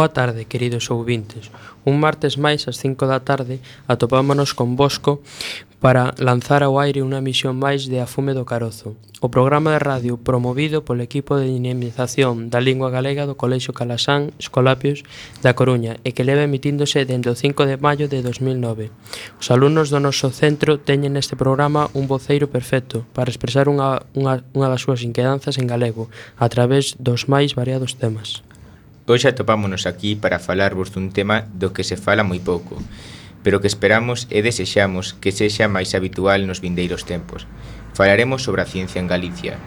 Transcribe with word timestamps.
Boa 0.00 0.08
tarde, 0.08 0.46
queridos 0.46 0.90
ouvintes. 0.90 1.52
Un 1.84 2.00
martes 2.00 2.40
máis 2.40 2.64
ás 2.64 2.80
5 2.80 3.04
da 3.04 3.20
tarde 3.20 3.60
atopámonos 3.84 4.56
con 4.56 4.72
Bosco 4.72 5.20
para 5.76 6.16
lanzar 6.16 6.64
ao 6.64 6.80
aire 6.80 7.04
unha 7.04 7.20
emisión 7.20 7.60
máis 7.60 7.84
de 7.84 8.00
A 8.00 8.08
Fume 8.08 8.32
do 8.32 8.48
Carozo, 8.48 8.96
o 9.20 9.28
programa 9.28 9.76
de 9.76 9.84
radio 9.84 10.16
promovido 10.16 10.88
polo 10.88 11.04
equipo 11.04 11.36
de 11.36 11.52
dinamización 11.52 12.48
da 12.48 12.64
lingua 12.64 12.88
galega 12.88 13.28
do 13.28 13.36
Colexio 13.36 13.76
Calasán 13.76 14.32
Escolapios 14.40 15.04
da 15.44 15.52
Coruña 15.52 16.00
e 16.00 16.16
que 16.16 16.24
leva 16.24 16.48
emitíndose 16.48 17.04
dende 17.04 17.28
o 17.28 17.36
5 17.36 17.68
de 17.68 17.76
maio 17.76 18.08
de 18.08 18.24
2009. 18.24 18.88
Os 19.36 19.52
alumnos 19.52 19.92
do 19.92 20.00
noso 20.00 20.32
centro 20.32 20.80
teñen 20.80 21.12
neste 21.12 21.36
programa 21.36 21.92
un 21.92 22.08
voceiro 22.08 22.48
perfecto 22.48 23.04
para 23.12 23.28
expresar 23.28 23.68
unha, 23.68 24.00
unha, 24.16 24.40
unha 24.56 24.72
das 24.72 24.80
súas 24.80 25.04
inquedanzas 25.04 25.60
en 25.60 25.68
galego 25.68 26.08
a 26.40 26.48
través 26.48 26.96
dos 26.96 27.28
máis 27.28 27.52
variados 27.52 28.00
temas. 28.00 28.40
Hoxe 29.10 29.26
atopámonos 29.26 29.90
aquí 29.90 30.14
para 30.14 30.38
falarvos 30.38 30.94
dun 30.94 31.10
tema 31.10 31.50
do 31.50 31.74
que 31.74 31.82
se 31.82 31.98
fala 31.98 32.22
moi 32.22 32.38
pouco, 32.38 32.78
pero 33.42 33.58
que 33.58 33.66
esperamos 33.66 34.30
e 34.30 34.38
desexamos 34.38 35.18
que 35.18 35.34
sexa 35.34 35.66
máis 35.66 35.98
habitual 35.98 36.46
nos 36.46 36.62
vindeiros 36.62 37.02
tempos. 37.02 37.42
Falaremos 37.90 38.46
sobre 38.46 38.62
a 38.62 38.70
ciencia 38.70 39.02
en 39.02 39.10
Galicia. 39.10 39.58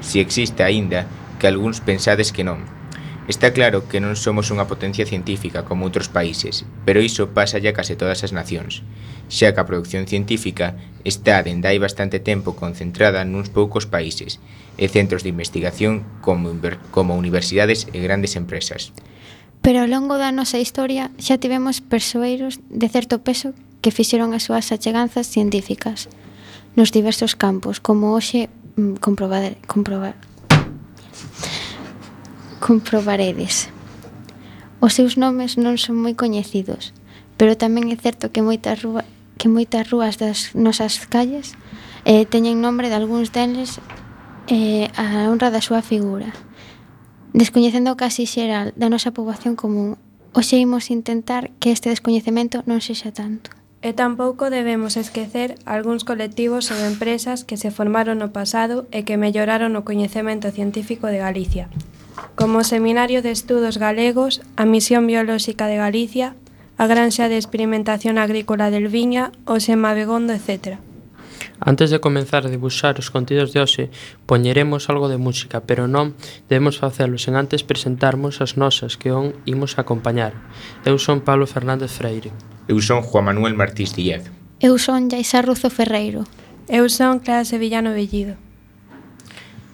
Se 0.00 0.24
existe 0.24 0.64
aínda, 0.64 1.04
que 1.36 1.44
algúns 1.44 1.84
pensades 1.84 2.32
que 2.32 2.40
non, 2.40 2.64
Está 3.28 3.52
claro 3.52 3.88
que 3.88 3.98
non 3.98 4.14
somos 4.14 4.54
unha 4.54 4.70
potencia 4.70 5.02
científica 5.02 5.66
como 5.66 5.82
outros 5.82 6.06
países, 6.06 6.62
pero 6.86 7.02
iso 7.02 7.34
pasa 7.34 7.58
a 7.58 7.74
case 7.74 7.98
todas 7.98 8.22
as 8.22 8.30
nacións, 8.30 8.86
xa 9.26 9.50
que 9.50 9.58
a 9.58 9.66
producción 9.66 10.06
científica 10.06 10.78
está 11.02 11.42
dende 11.42 11.66
hai 11.66 11.82
bastante 11.82 12.22
tempo 12.22 12.54
concentrada 12.54 13.26
nuns 13.26 13.50
poucos 13.50 13.90
países 13.90 14.38
e 14.78 14.86
centros 14.86 15.26
de 15.26 15.34
investigación 15.34 16.06
como, 16.22 16.54
como 16.94 17.18
universidades 17.18 17.90
e 17.90 17.98
grandes 17.98 18.38
empresas. 18.38 18.94
Pero 19.58 19.82
ao 19.82 19.90
longo 19.90 20.22
da 20.22 20.30
nosa 20.30 20.62
historia 20.62 21.10
xa 21.18 21.42
tivemos 21.42 21.82
persoeiros 21.82 22.62
de 22.70 22.86
certo 22.86 23.26
peso 23.26 23.58
que 23.82 23.90
fixeron 23.90 24.38
as 24.38 24.46
súas 24.46 24.70
acheganzas 24.70 25.26
científicas 25.26 26.06
nos 26.78 26.94
diversos 26.94 27.34
campos, 27.34 27.82
como 27.82 28.14
hoxe 28.14 28.46
mm, 28.78 29.02
comprobar, 29.02 29.58
comprobar 29.66 30.14
comprobaredes. 32.66 33.70
Os 34.82 34.98
seus 34.98 35.14
nomes 35.14 35.54
non 35.54 35.78
son 35.78 36.02
moi 36.02 36.18
coñecidos, 36.18 36.90
pero 37.38 37.54
tamén 37.54 37.94
é 37.94 37.96
certo 37.96 38.34
que 38.34 38.42
moitas 38.42 38.82
rúas 38.82 39.06
que 39.38 39.46
moitas 39.46 39.86
rúas 39.86 40.18
das 40.18 40.50
nosas 40.58 40.98
calles 41.06 41.54
eh, 42.02 42.26
teñen 42.26 42.58
nombre 42.58 42.90
de 42.90 42.98
algúns 42.98 43.30
deles 43.30 43.78
eh, 44.50 44.90
a 44.98 45.30
honra 45.30 45.54
da 45.54 45.62
súa 45.62 45.78
figura. 45.78 46.34
Descoñecendo 47.30 47.94
o 47.94 48.00
casi 48.00 48.26
xeral 48.26 48.74
da 48.74 48.90
nosa 48.90 49.14
poboación 49.14 49.54
común, 49.54 49.94
hoxe 50.34 50.58
imos 50.58 50.90
intentar 50.90 51.54
que 51.62 51.70
este 51.70 51.94
descoñecemento 51.94 52.66
non 52.66 52.82
sexa 52.82 53.14
tanto. 53.14 53.54
E 53.84 53.94
tampouco 53.94 54.50
debemos 54.50 54.98
esquecer 54.98 55.54
algúns 55.68 56.02
colectivos 56.02 56.74
ou 56.74 56.78
empresas 56.82 57.46
que 57.46 57.54
se 57.54 57.70
formaron 57.70 58.18
no 58.18 58.34
pasado 58.34 58.90
e 58.90 59.06
que 59.06 59.20
melloraron 59.20 59.78
o 59.78 59.86
coñecemento 59.86 60.50
científico 60.50 61.06
de 61.06 61.22
Galicia, 61.22 61.70
como 62.36 62.60
o 62.60 62.68
Seminario 62.68 63.24
de 63.24 63.32
Estudos 63.32 63.80
Galegos, 63.80 64.44
a 64.60 64.68
Misión 64.68 65.08
Biolóxica 65.08 65.66
de 65.66 65.80
Galicia, 65.80 66.36
a 66.76 66.86
Granxa 66.86 67.32
de 67.32 67.40
Experimentación 67.40 68.20
Agrícola 68.20 68.70
del 68.70 68.88
Viña, 68.92 69.32
o 69.48 69.56
Semabegondo, 69.58 70.36
etc. 70.36 70.76
Antes 71.58 71.88
de 71.88 72.00
comenzar 72.00 72.44
a 72.44 72.52
dibuxar 72.52 73.00
os 73.00 73.08
contidos 73.08 73.56
de 73.56 73.64
hoxe, 73.64 73.88
poñeremos 74.28 74.92
algo 74.92 75.08
de 75.08 75.16
música, 75.16 75.64
pero 75.64 75.88
non 75.88 76.12
debemos 76.52 76.76
facelo 76.76 77.16
sen 77.16 77.40
antes 77.40 77.64
presentarmos 77.64 78.44
as 78.44 78.60
nosas 78.60 79.00
que 79.00 79.08
on 79.08 79.32
imos 79.48 79.80
acompañar. 79.80 80.36
Eu 80.84 81.00
son 81.00 81.24
Pablo 81.24 81.48
Fernández 81.48 81.88
Freire. 81.88 82.36
Eu 82.68 82.84
son 82.84 83.00
Juan 83.00 83.32
Manuel 83.32 83.56
Martís 83.56 83.96
Díaz. 83.96 84.28
Eu 84.60 84.76
son 84.76 85.08
Jaisa 85.08 85.40
Ruzo 85.40 85.72
Ferreiro. 85.72 86.28
Eu 86.68 86.92
son 86.92 87.24
Clara 87.24 87.48
Sevillano 87.48 87.96
Bellido. 87.96 88.36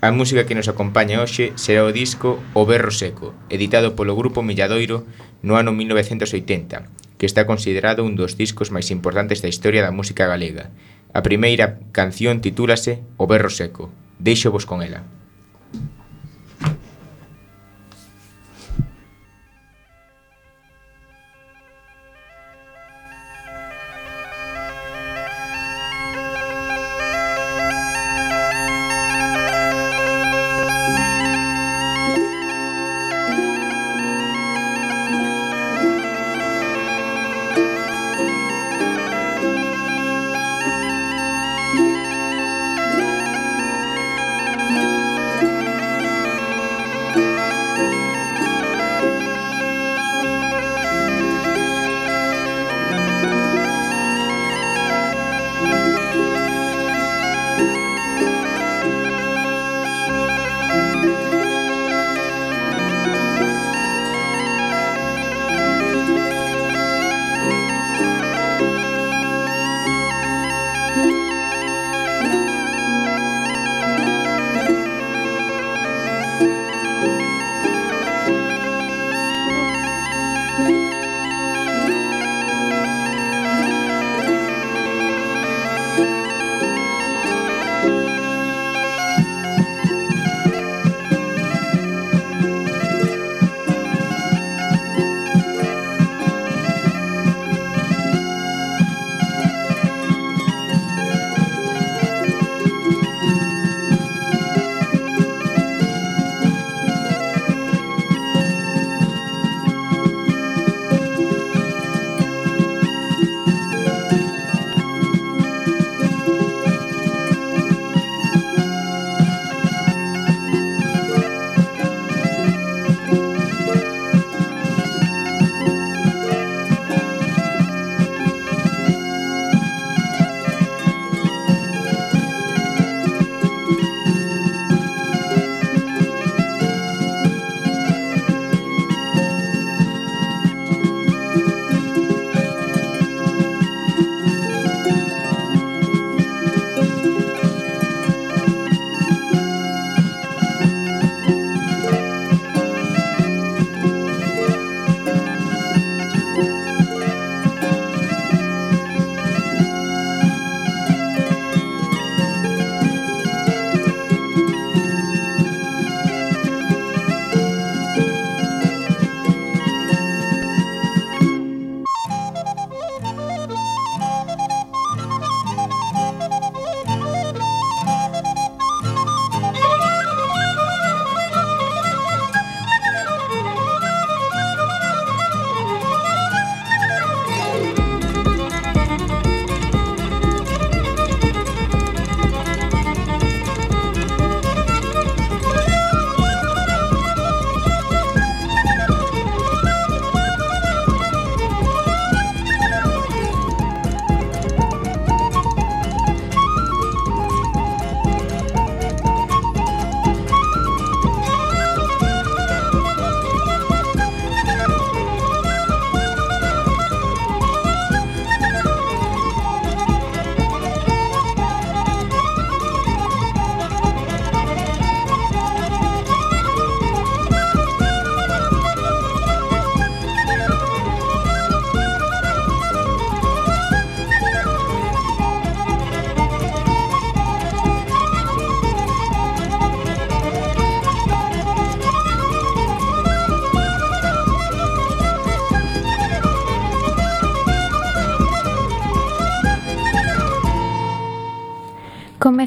A 0.02 0.10
música 0.10 0.46
que 0.46 0.58
nos 0.58 0.66
acompaña 0.66 1.22
hoxe 1.22 1.54
será 1.54 1.86
o 1.86 1.94
disco 1.94 2.42
O 2.58 2.66
Berro 2.66 2.90
Seco, 2.90 3.38
editado 3.54 3.94
polo 3.94 4.18
grupo 4.18 4.42
Milladoiro 4.42 5.06
no 5.46 5.54
ano 5.54 5.70
1980, 5.70 6.90
que 7.22 7.26
está 7.30 7.46
considerado 7.46 8.02
un 8.02 8.18
dos 8.18 8.34
discos 8.34 8.74
máis 8.74 8.90
importantes 8.90 9.46
da 9.46 9.52
historia 9.52 9.86
da 9.86 9.94
música 9.94 10.26
galega. 10.26 10.74
A 11.14 11.22
primeira 11.22 11.78
canción 11.94 12.42
titúlase 12.42 12.98
O 13.14 13.30
Berro 13.30 13.46
Seco. 13.46 13.94
Deixo 14.18 14.50
vos 14.50 14.66
con 14.66 14.82
ela. 14.82 15.06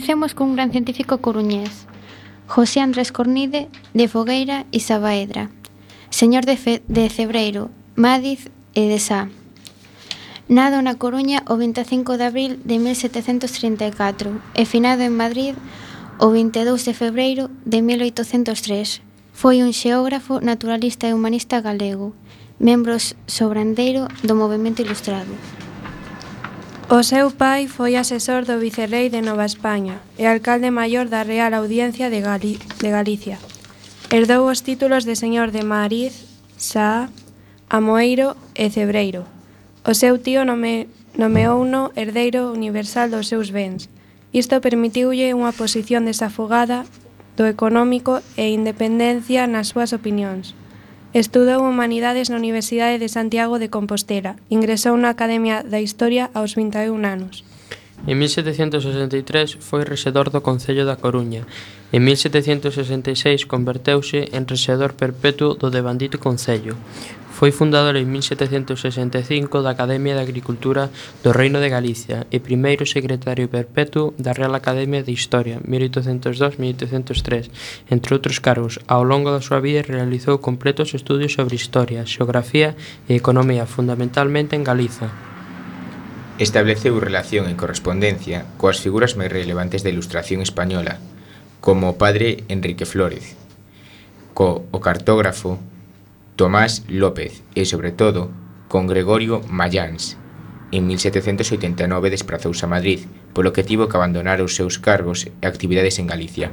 Comecemos 0.06 0.36
cun 0.38 0.54
gran 0.54 0.70
científico 0.70 1.18
coruñés, 1.18 1.90
José 2.46 2.80
Andrés 2.80 3.10
Cornide, 3.10 3.70
de 3.98 4.06
Fogueira 4.06 4.70
e 4.70 4.78
Sabaedra, 4.78 5.50
señor 6.14 6.46
de, 6.46 6.62
Fe, 6.62 6.86
de 6.86 7.10
Cebreiro, 7.10 7.74
Mádiz 7.98 8.54
e 8.78 8.86
de 8.86 9.02
Sá. 9.02 9.34
Nado 10.46 10.78
na 10.86 10.94
Coruña 11.02 11.42
o 11.50 11.58
25 11.58 12.22
de 12.22 12.26
abril 12.30 12.62
de 12.62 12.78
1734 12.78 14.30
e 14.54 14.70
finado 14.70 15.02
en 15.02 15.18
Madrid 15.18 15.58
o 16.22 16.30
22 16.30 16.86
de 16.86 16.94
febreiro 16.94 17.50
de 17.66 17.82
1803. 17.82 19.02
Foi 19.34 19.66
un 19.66 19.74
xeógrafo, 19.74 20.38
naturalista 20.38 21.10
e 21.10 21.18
humanista 21.18 21.66
galego, 21.66 22.14
membro 22.62 22.94
sobrandeiro 23.26 24.06
do 24.22 24.38
movimento 24.38 24.86
ilustrado. 24.86 25.34
O 26.88 27.02
seu 27.02 27.32
pai 27.34 27.66
foi 27.66 27.98
asesor 27.98 28.46
do 28.46 28.62
vicerrei 28.62 29.10
de 29.10 29.18
Nova 29.18 29.50
España 29.50 30.06
e 30.22 30.30
alcalde 30.30 30.70
maior 30.70 31.10
da 31.10 31.26
Real 31.26 31.58
Audiencia 31.58 32.14
de, 32.14 32.22
Gali 32.22 32.62
de 32.62 32.90
Galicia. 32.94 33.42
Herdou 34.14 34.46
os 34.46 34.62
títulos 34.62 35.02
de 35.02 35.18
señor 35.18 35.50
de 35.50 35.66
Mariz, 35.66 36.30
Sa, 36.62 37.10
Amoeiro 37.74 38.38
e 38.54 38.70
Cebreiro. 38.70 39.26
O 39.82 39.98
seu 39.98 40.22
tío 40.22 40.46
nome 40.46 40.86
nomeouno 41.18 41.90
herdeiro 41.98 42.54
universal 42.54 43.10
dos 43.10 43.34
seus 43.34 43.50
bens. 43.50 43.90
Isto 44.30 44.62
permitiulle 44.62 45.34
unha 45.34 45.58
posición 45.58 46.06
desafogada 46.06 46.86
do 47.34 47.50
económico 47.50 48.22
e 48.38 48.54
independencia 48.54 49.50
nas 49.50 49.74
súas 49.74 49.90
opinións. 49.90 50.54
Estudou 51.16 51.64
Humanidades 51.64 52.28
na 52.28 52.36
Universidade 52.36 53.00
de 53.00 53.08
Santiago 53.08 53.56
de 53.56 53.72
Compostela. 53.72 54.36
Ingresou 54.52 55.00
na 55.00 55.16
Academia 55.16 55.64
da 55.64 55.80
Historia 55.80 56.28
aos 56.36 56.52
21 56.60 56.92
anos. 57.08 57.40
En 58.08 58.20
1763 58.20 59.58
foi 59.66 59.82
rexedor 59.84 60.30
do 60.30 60.46
Concello 60.46 60.86
da 60.86 60.96
Coruña. 61.02 61.42
En 61.90 62.06
1766 62.06 63.50
converteuse 63.50 64.30
en 64.30 64.46
rexedor 64.46 64.94
perpetuo 64.94 65.58
do 65.58 65.74
devandito 65.74 66.22
Concello. 66.22 66.78
Foi 67.36 67.52
fundador 67.52 67.98
en 67.98 68.08
1765 68.08 69.60
da 69.60 69.76
Academia 69.76 70.16
de 70.16 70.24
Agricultura 70.24 70.88
do 71.20 71.36
Reino 71.36 71.60
de 71.60 71.68
Galicia 71.68 72.30
e 72.32 72.40
primeiro 72.40 72.88
secretario 72.88 73.52
perpetuo 73.52 74.16
da 74.16 74.32
Real 74.32 74.56
Academia 74.56 75.04
de 75.04 75.12
Historia 75.12 75.60
1802-1803. 75.68 77.52
Entre 77.92 78.14
outros 78.16 78.40
cargos, 78.40 78.80
ao 78.88 79.04
longo 79.04 79.34
da 79.34 79.44
súa 79.44 79.60
vida 79.60 79.84
realizou 79.84 80.40
completos 80.40 80.94
estudios 80.94 81.36
sobre 81.36 81.60
historia, 81.60 82.08
xeografía 82.08 82.78
e 83.10 83.20
economía, 83.20 83.68
fundamentalmente 83.68 84.56
en 84.56 84.64
Galiza. 84.64 85.35
Estableceu 86.36 87.00
relación 87.00 87.48
e 87.48 87.56
correspondencia 87.56 88.44
coas 88.60 88.84
figuras 88.84 89.16
máis 89.16 89.32
relevantes 89.32 89.88
da 89.88 89.92
Ilustración 89.96 90.44
española, 90.44 91.00
como 91.64 91.88
o 91.88 91.96
padre 91.96 92.44
Enrique 92.52 92.84
Flórez, 92.84 93.40
co 94.36 94.68
o 94.68 94.84
cartógrafo 94.84 95.64
Tomás 96.36 96.84
López 96.92 97.40
e, 97.56 97.64
sobre 97.64 97.96
todo, 97.96 98.36
con 98.68 98.84
Gregorio 98.84 99.48
Mayans. 99.48 100.20
En 100.76 100.84
1789 100.92 102.12
desprazouse 102.12 102.68
a 102.68 102.72
Madrid, 102.72 103.08
polo 103.32 103.56
que 103.56 103.64
tivo 103.64 103.88
que 103.88 103.96
abandonar 103.96 104.44
os 104.44 104.60
seus 104.60 104.76
cargos 104.76 105.32
e 105.32 105.48
actividades 105.48 106.04
en 106.04 106.12
Galicia. 106.12 106.52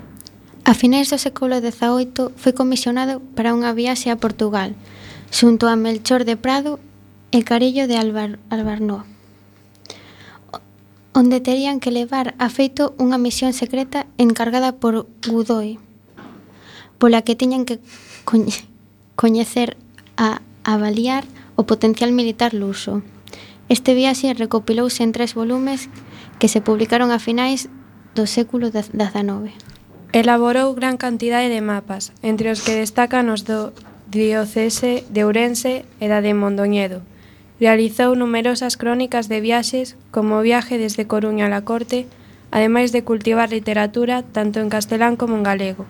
A 0.62 0.78
finais 0.78 1.10
do 1.10 1.18
século 1.18 1.58
XVIII 1.58 2.30
foi 2.38 2.54
comisionado 2.54 3.18
para 3.34 3.50
unha 3.50 3.74
viaxe 3.74 4.14
a 4.14 4.20
Portugal, 4.22 4.78
xunto 5.34 5.66
a 5.66 5.74
Melchor 5.74 6.22
de 6.22 6.38
Prado 6.38 6.78
e 7.34 7.42
Carello 7.42 7.90
de 7.90 7.98
Albar 7.98 8.38
Albarnó 8.46 9.11
onde 11.14 11.40
terían 11.40 11.80
que 11.80 11.90
levar 11.90 12.34
a 12.38 12.48
feito 12.48 12.96
unha 12.96 13.20
misión 13.20 13.52
secreta 13.52 14.08
encargada 14.16 14.76
por 14.80 15.08
Godoy, 15.28 15.76
pola 16.96 17.20
que 17.20 17.36
tiñan 17.36 17.68
que 17.68 17.80
coñecer 19.16 19.76
a 20.16 20.40
avaliar 20.64 21.24
o 21.56 21.68
potencial 21.68 22.12
militar 22.12 22.54
luso. 22.54 23.02
Este 23.68 23.94
viaxe 23.94 24.32
recopilouse 24.34 25.02
en 25.02 25.12
tres 25.12 25.34
volumes 25.34 25.88
que 26.38 26.48
se 26.48 26.60
publicaron 26.60 27.12
a 27.12 27.20
finais 27.20 27.68
do 28.16 28.26
século 28.26 28.72
XIX. 28.72 29.52
Elaborou 30.12 30.74
gran 30.76 31.00
cantidade 31.00 31.48
de 31.48 31.64
mapas, 31.64 32.12
entre 32.20 32.52
os 32.52 32.60
que 32.60 32.76
destacan 32.76 33.32
os 33.32 33.48
do 33.48 33.72
diocese 34.12 35.04
de 35.08 35.24
Ourense 35.24 35.88
e 36.00 36.04
da 36.08 36.20
de 36.20 36.36
Mondoñedo, 36.36 37.00
Realizou 37.62 38.18
numerosas 38.18 38.74
crónicas 38.74 39.30
de 39.30 39.38
viaxes, 39.38 39.94
como 40.10 40.34
o 40.34 40.42
viaje 40.42 40.82
desde 40.82 41.06
Coruña 41.06 41.46
a 41.46 41.48
la 41.48 41.62
Corte, 41.62 42.10
ademais 42.50 42.90
de 42.90 43.06
cultivar 43.06 43.54
literatura 43.54 44.26
tanto 44.26 44.58
en 44.58 44.66
castelán 44.66 45.14
como 45.14 45.38
en 45.38 45.46
galego, 45.46 45.86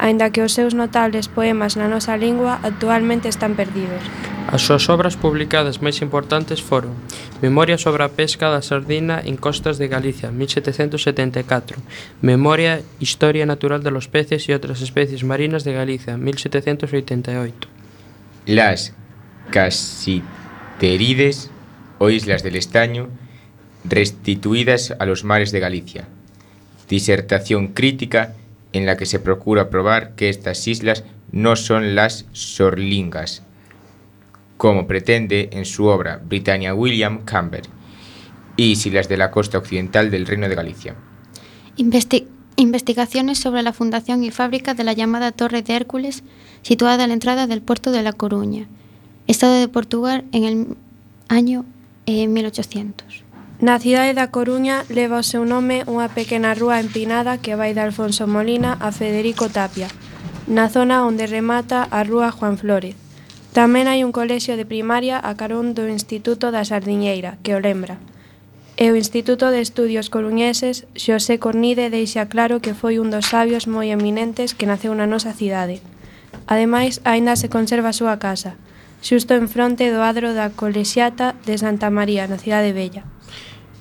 aínda 0.00 0.32
que 0.32 0.40
os 0.40 0.56
seus 0.56 0.72
notables 0.72 1.28
poemas 1.28 1.76
na 1.76 1.92
nosa 1.92 2.16
lingua 2.16 2.56
actualmente 2.64 3.28
están 3.28 3.52
perdidos. 3.52 4.00
As 4.48 4.64
súas 4.64 4.88
obras 4.88 5.20
publicadas 5.20 5.84
máis 5.84 6.00
importantes 6.00 6.64
foron 6.64 6.96
Memoria 7.44 7.76
sobre 7.76 8.00
a 8.00 8.08
pesca 8.16 8.48
da 8.48 8.64
sardina 8.64 9.20
en 9.20 9.36
costas 9.36 9.76
de 9.76 9.92
Galicia, 9.92 10.32
1774 10.32 11.84
Memoria 12.24 12.80
Historia 12.96 13.44
natural 13.44 13.84
de 13.84 13.92
los 13.92 14.08
peces 14.08 14.48
e 14.48 14.56
outras 14.56 14.80
especies 14.80 15.20
marinas 15.20 15.68
de 15.68 15.76
Galicia, 15.76 16.16
1788 16.16 17.68
Las 18.48 18.96
casitas 19.52 20.39
Casiterides 20.80 21.50
o 21.98 22.08
Islas 22.08 22.42
del 22.42 22.56
Estaño 22.56 23.10
restituídas 23.84 24.94
a 24.98 25.04
los 25.04 25.24
mares 25.24 25.52
de 25.52 25.60
Galicia 25.60 26.08
Disertación 26.88 27.68
crítica 27.68 28.34
en 28.72 28.86
la 28.86 28.96
que 28.96 29.04
se 29.04 29.20
procura 29.20 29.68
probar 29.68 30.14
que 30.14 30.30
estas 30.30 30.66
islas 30.66 31.04
no 31.32 31.56
son 31.56 31.94
las 31.94 32.24
Sorlingas, 32.32 33.42
como 34.56 34.86
pretende 34.86 35.50
en 35.52 35.66
su 35.66 35.84
obra 35.84 36.18
Britannia 36.24 36.74
William 36.74 37.26
Campbell, 37.26 37.68
y 38.56 38.74
las 38.90 39.08
de 39.10 39.18
la 39.18 39.30
costa 39.30 39.58
occidental 39.58 40.10
del 40.10 40.26
Reino 40.26 40.48
de 40.48 40.54
Galicia. 40.54 40.94
Investi 41.76 42.26
investigaciones 42.56 43.38
sobre 43.38 43.62
la 43.62 43.74
fundación 43.74 44.24
y 44.24 44.30
fábrica 44.30 44.72
de 44.72 44.84
la 44.84 44.94
llamada 44.94 45.32
Torre 45.32 45.60
de 45.60 45.74
Hércules, 45.74 46.24
situada 46.62 47.04
a 47.04 47.06
la 47.06 47.14
entrada 47.14 47.46
del 47.46 47.60
puerto 47.60 47.92
de 47.92 48.02
La 48.02 48.14
Coruña, 48.14 48.66
Estado 49.30 49.60
de 49.60 49.68
Portugal 49.68 50.24
en 50.32 50.42
el 50.42 50.66
año 51.28 51.64
eh, 52.06 52.26
1800. 52.26 53.22
Na 53.60 53.78
cidade 53.78 54.10
da 54.12 54.34
Coruña 54.34 54.82
leva 54.90 55.22
o 55.22 55.28
seu 55.30 55.46
nome 55.46 55.86
unha 55.86 56.10
pequena 56.10 56.50
rúa 56.50 56.82
empinada 56.82 57.38
que 57.38 57.54
vai 57.54 57.70
de 57.70 57.78
Alfonso 57.78 58.26
Molina 58.26 58.74
a 58.82 58.90
Federico 58.90 59.46
Tapia, 59.46 59.86
na 60.50 60.66
zona 60.66 61.06
onde 61.06 61.30
remata 61.30 61.86
a 61.86 62.02
rúa 62.02 62.34
Juan 62.34 62.58
Flórez. 62.58 62.98
Tamén 63.54 63.86
hai 63.86 64.02
un 64.02 64.10
colexio 64.10 64.58
de 64.58 64.66
primaria 64.66 65.22
a 65.22 65.38
carón 65.38 65.78
do 65.78 65.86
Instituto 65.86 66.50
da 66.50 66.66
Sardiñeira, 66.66 67.38
que 67.46 67.54
o 67.54 67.62
lembra. 67.62 68.02
E 68.74 68.90
o 68.90 68.98
Instituto 68.98 69.54
de 69.54 69.62
Estudios 69.62 70.10
Coruñeses, 70.10 70.90
Xosé 70.98 71.38
Cornide 71.38 71.86
deixa 71.86 72.26
claro 72.26 72.58
que 72.58 72.74
foi 72.74 72.98
un 72.98 73.14
dos 73.14 73.30
sabios 73.30 73.70
moi 73.70 73.94
eminentes 73.94 74.58
que 74.58 74.66
naceu 74.66 74.90
na 74.98 75.06
nosa 75.06 75.30
cidade. 75.30 75.78
Ademais, 76.50 76.98
aínda 77.06 77.38
se 77.38 77.46
conserva 77.46 77.94
a 77.94 77.98
súa 78.02 78.18
casa, 78.18 78.58
xusto 79.00 79.34
en 79.34 79.48
fronte 79.48 79.88
do 79.88 80.04
adro 80.04 80.32
da 80.36 80.52
Colexiata 80.52 81.36
de 81.48 81.56
Santa 81.56 81.88
María, 81.88 82.28
na 82.28 82.36
cidade 82.36 82.72
Bella. 82.76 83.04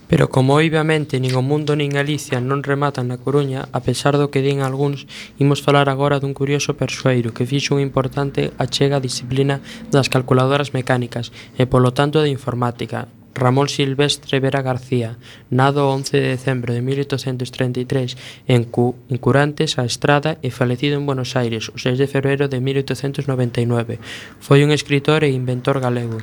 Pero 0.10 0.28
como 0.28 0.58
obviamente 0.58 1.22
nin 1.22 1.38
o 1.38 1.46
mundo 1.46 1.78
nin 1.78 1.94
Galicia 1.94 2.42
non 2.42 2.66
rematan 2.66 3.14
na 3.14 3.22
Coruña, 3.22 3.70
a 3.70 3.80
pesar 3.86 4.18
do 4.18 4.34
que 4.34 4.42
din 4.42 4.66
algúns, 4.66 5.06
imos 5.38 5.62
falar 5.62 5.86
agora 5.86 6.18
dun 6.18 6.34
curioso 6.34 6.74
persoeiro 6.74 7.30
que 7.30 7.46
fixo 7.46 7.78
un 7.78 7.86
importante 7.86 8.50
achega 8.58 8.98
a 8.98 9.06
disciplina 9.06 9.62
das 9.94 10.10
calculadoras 10.10 10.74
mecánicas 10.74 11.30
e 11.62 11.70
polo 11.70 11.94
tanto 11.94 12.26
de 12.26 12.34
informática, 12.34 13.06
Ramón 13.40 13.70
Silvestre 13.70 14.40
Vera 14.40 14.62
García, 14.62 15.18
nado 15.50 15.88
o 15.88 15.96
11 15.96 16.20
de 16.20 16.28
decembro 16.36 16.76
de 16.76 16.84
1833 16.84 18.18
en, 18.48 18.64
Cu 18.68 18.96
en 19.10 19.18
Curantes, 19.18 19.80
a 19.80 19.88
Estrada, 19.88 20.38
e 20.44 20.52
falecido 20.52 21.00
en 21.00 21.08
Buenos 21.08 21.34
Aires 21.40 21.72
o 21.72 21.80
6 21.80 21.98
de 21.98 22.12
febreiro 22.12 22.52
de 22.52 22.60
1899. 22.60 23.98
Foi 24.44 24.62
un 24.62 24.70
escritor 24.70 25.24
e 25.24 25.32
inventor 25.32 25.80
galego. 25.80 26.20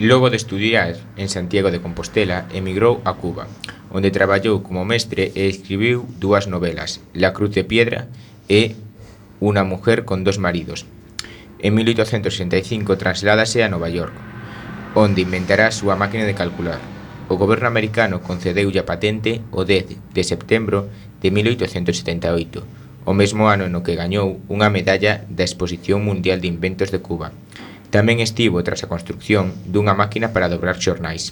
Logo 0.00 0.30
de 0.30 0.36
estudiar 0.36 0.96
en 1.16 1.28
Santiago 1.28 1.72
de 1.72 1.82
Compostela, 1.82 2.48
emigrou 2.54 3.04
a 3.04 3.18
Cuba, 3.18 3.48
onde 3.92 4.14
traballou 4.14 4.62
como 4.62 4.86
mestre 4.86 5.34
e 5.36 5.50
escribiu 5.50 6.08
dúas 6.22 6.46
novelas, 6.46 7.02
La 7.12 7.34
Cruz 7.34 7.52
de 7.52 7.64
Piedra 7.64 8.08
e 8.48 8.78
Una 9.40 9.64
mujer 9.64 10.04
con 10.04 10.22
dos 10.22 10.36
maridos. 10.36 10.84
En 11.60 11.72
1865 11.74 12.96
trasládase 12.96 13.64
a 13.64 13.68
Nova 13.68 13.88
York, 13.88 14.12
onde 14.94 15.22
inventará 15.22 15.70
a 15.70 15.76
súa 15.76 15.94
máquina 15.94 16.26
de 16.26 16.34
calcular. 16.34 16.82
O 17.30 17.38
goberno 17.38 17.70
americano 17.70 18.26
concedeulle 18.26 18.82
a 18.82 18.88
patente 18.88 19.38
o 19.54 19.62
10 19.62 20.14
de 20.14 20.22
setembro 20.26 20.90
de 21.22 21.30
1878, 21.30 22.62
o 23.06 23.12
mesmo 23.14 23.46
ano 23.46 23.70
no 23.70 23.86
que 23.86 23.94
gañou 23.94 24.42
unha 24.50 24.66
medalla 24.66 25.22
da 25.30 25.46
Exposición 25.46 26.02
Mundial 26.02 26.42
de 26.42 26.50
Inventos 26.50 26.90
de 26.90 26.98
Cuba. 26.98 27.30
Tamén 27.94 28.18
estivo 28.18 28.62
tras 28.66 28.82
a 28.82 28.90
construcción 28.90 29.54
dunha 29.66 29.94
máquina 29.94 30.34
para 30.34 30.50
dobrar 30.50 30.78
xornais. 30.78 31.30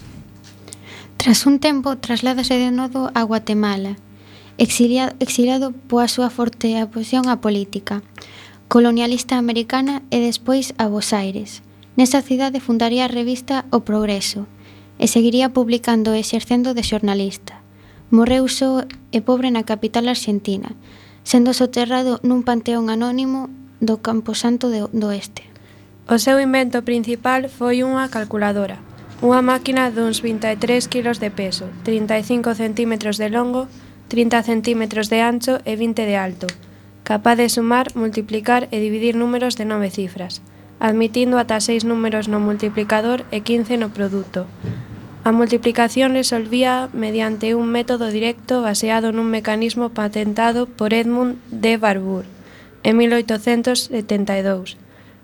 Tras 1.19 1.43
un 1.43 1.59
tempo, 1.59 1.99
trasládase 1.99 2.55
de 2.55 2.71
novo 2.71 3.11
a 3.11 3.21
Guatemala, 3.27 3.99
exiliado, 4.55 5.15
exiliado 5.19 5.75
poa 5.91 6.07
súa 6.07 6.31
forte 6.31 6.79
oposición 6.79 7.27
á 7.27 7.43
política, 7.43 7.99
colonialista 8.71 9.35
americana 9.35 9.99
e 10.15 10.23
despois 10.23 10.71
a 10.79 10.87
Bos 10.87 11.11
Aires, 11.11 11.59
Nesa 11.97 12.21
cidade 12.21 12.59
fundaría 12.59 13.05
a 13.05 13.13
revista 13.13 13.65
O 13.71 13.81
Progreso 13.81 14.45
e 14.99 15.07
seguiría 15.07 15.49
publicando 15.55 16.13
e 16.13 16.19
exercendo 16.19 16.75
de 16.75 16.83
xornalista. 16.83 17.63
Morreu 18.11 18.45
só 18.49 18.83
e 19.15 19.19
pobre 19.21 19.49
na 19.49 19.63
capital 19.63 20.09
argentina, 20.09 20.75
sendo 21.23 21.55
soterrado 21.55 22.19
nun 22.25 22.41
panteón 22.43 22.91
anónimo 22.91 23.47
do 23.79 24.03
Camposanto 24.03 24.67
de, 24.67 24.85
do 24.91 25.07
Oeste. 25.09 25.47
O 26.09 26.17
seu 26.17 26.41
invento 26.41 26.81
principal 26.83 27.47
foi 27.47 27.85
unha 27.85 28.09
calculadora, 28.09 28.81
unha 29.21 29.43
máquina 29.45 29.93
duns 29.93 30.25
23 30.25 30.57
kilos 30.89 31.21
de 31.21 31.29
peso, 31.29 31.69
35 31.85 32.55
centímetros 32.55 33.21
de 33.21 33.29
longo, 33.29 33.69
30 34.09 34.41
centímetros 34.41 35.07
de 35.11 35.21
ancho 35.21 35.61
e 35.69 35.77
20 35.77 36.07
de 36.07 36.15
alto, 36.17 36.47
capaz 37.05 37.37
de 37.37 37.47
sumar, 37.51 37.93
multiplicar 37.93 38.65
e 38.73 38.81
dividir 38.81 39.13
números 39.13 39.53
de 39.53 39.69
nove 39.69 39.93
cifras, 39.93 40.41
admitindo 40.79 41.37
ata 41.37 41.59
seis 41.59 41.83
números 41.83 42.31
no 42.31 42.39
multiplicador 42.39 43.27
e 43.35 43.43
15 43.43 43.75
no 43.77 43.91
produto. 43.91 44.47
A 45.27 45.35
multiplicación 45.35 46.15
resolvía 46.15 46.87
mediante 46.95 47.53
un 47.53 47.67
método 47.67 48.07
directo 48.07 48.63
baseado 48.63 49.11
nun 49.11 49.27
mecanismo 49.27 49.91
patentado 49.91 50.65
por 50.65 50.95
Edmund 50.95 51.37
de 51.51 51.75
Barbour 51.75 52.23
en 52.83 52.95
1872, 52.95 54.79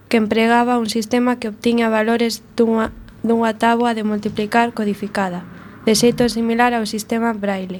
que 0.09 0.17
empregaba 0.17 0.77
un 0.77 0.91
sistema 0.91 1.39
que 1.39 1.47
obtiña 1.47 1.87
valores 1.87 2.43
dunha, 2.59 2.91
dunha 3.23 3.55
táboa 3.55 3.95
de 3.95 4.03
multiplicar 4.03 4.75
codificada, 4.75 5.47
de 5.87 5.95
xeito 5.95 6.27
similar 6.27 6.75
ao 6.75 6.83
sistema 6.83 7.31
Braille. 7.31 7.79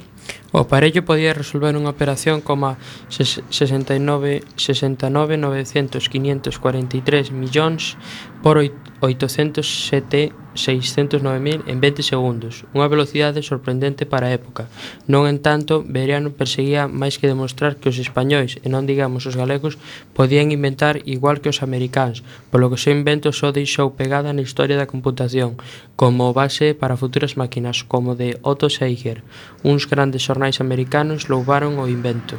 O 0.56 0.64
aparello 0.64 1.04
podía 1.04 1.36
resolver 1.36 1.76
unha 1.76 1.92
operación 1.92 2.40
coma 2.40 2.80
69 3.12 4.40
69 4.56 5.36
900 5.36 6.00
543 6.00 7.28
millóns 7.28 8.00
por 8.40 8.56
807 8.56 10.32
609.000 10.56 11.68
en 11.70 11.78
20 11.78 12.02
segundos, 12.02 12.66
unha 12.74 12.90
velocidade 12.90 13.44
sorprendente 13.46 14.08
para 14.08 14.28
a 14.28 14.34
época. 14.34 14.66
Non 15.06 15.30
entanto, 15.30 15.86
Beriano 15.86 16.34
perseguía 16.34 16.90
máis 16.90 17.20
que 17.20 17.30
demostrar 17.30 17.78
que 17.78 17.92
os 17.92 18.00
españois, 18.02 18.58
e 18.64 18.72
non 18.72 18.88
digamos 18.88 19.28
os 19.28 19.38
galegos, 19.38 19.78
podían 20.16 20.50
inventar 20.50 21.04
igual 21.06 21.38
que 21.38 21.52
os 21.52 21.62
americáns, 21.62 22.26
polo 22.50 22.72
que 22.72 22.80
o 22.80 22.82
seu 22.82 22.96
invento 22.96 23.30
só 23.30 23.54
deixou 23.54 23.94
pegada 23.94 24.34
na 24.34 24.42
historia 24.42 24.74
da 24.74 24.90
computación, 24.90 25.54
como 25.94 26.34
base 26.34 26.74
para 26.74 26.98
futuras 26.98 27.38
máquinas 27.38 27.84
como 27.84 28.18
de 28.18 28.36
Otto 28.42 28.66
Seiger. 28.66 29.22
Uns 29.62 29.86
grandes 29.86 30.26
xornais 30.26 30.58
americanos 30.58 31.30
louvaron 31.30 31.78
o 31.78 31.86
invento. 31.86 32.36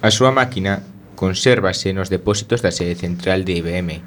A 0.00 0.08
súa 0.08 0.32
máquina 0.32 0.80
consérvase 1.20 1.92
nos 1.92 2.08
depósitos 2.08 2.64
da 2.64 2.72
sede 2.72 2.96
central 2.96 3.44
de 3.44 3.60
IBM, 3.60 4.00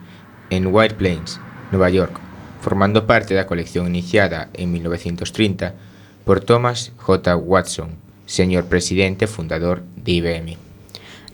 en 0.49 0.73
White 0.73 0.97
Plains, 0.97 1.37
Nova 1.69 1.89
York, 1.89 2.17
formando 2.63 3.03
parte 3.03 3.35
da 3.35 3.43
colección 3.43 3.91
iniciada 3.91 4.47
en 4.55 4.71
1930 4.71 5.75
por 6.23 6.39
Thomas 6.39 6.95
J. 6.95 7.35
Watson, 7.35 7.99
señor 8.25 8.71
presidente 8.71 9.27
fundador 9.27 9.83
de 9.99 10.23
IBM. 10.23 10.55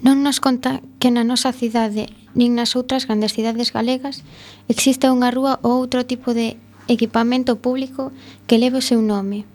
Non 0.02 0.26
nos 0.26 0.42
conta 0.42 0.82
que 0.98 1.14
na 1.14 1.22
nosa 1.22 1.54
cidade 1.54 2.10
nin 2.34 2.58
nas 2.58 2.74
outras 2.74 3.06
grandes 3.06 3.38
cidades 3.38 3.70
galegas 3.70 4.26
existe 4.66 5.06
unha 5.06 5.30
rúa 5.30 5.62
ou 5.62 5.78
outro 5.78 6.02
tipo 6.02 6.34
de 6.34 6.58
equipamento 6.90 7.62
público 7.62 8.10
que 8.50 8.58
leve 8.58 8.82
o 8.82 8.86
seu 8.86 9.06
nome. 9.06 9.46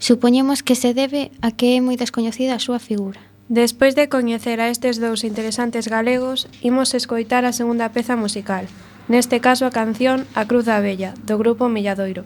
Supoñemos 0.00 0.64
que 0.64 0.72
se 0.72 0.96
debe 0.96 1.28
a 1.44 1.52
que 1.52 1.76
é 1.76 1.84
moi 1.84 2.00
descoñecida 2.00 2.56
a 2.56 2.64
súa 2.64 2.80
figura. 2.80 3.20
Despois 3.52 3.92
de 3.92 4.08
coñecer 4.08 4.62
a 4.62 4.72
estes 4.72 4.96
dous 4.96 5.20
interesantes 5.26 5.84
galegos, 5.84 6.48
imos 6.64 6.96
escoitar 6.96 7.44
a 7.44 7.52
segunda 7.52 7.92
peza 7.92 8.16
musical, 8.16 8.64
Neste 9.10 9.40
caso 9.40 9.66
a 9.66 9.74
canción 9.74 10.22
"A 10.38 10.46
cruz 10.46 10.70
da 10.70 10.78
Vella", 10.78 11.10
do 11.26 11.34
grupo 11.34 11.66
Milladoiro. 11.66 12.22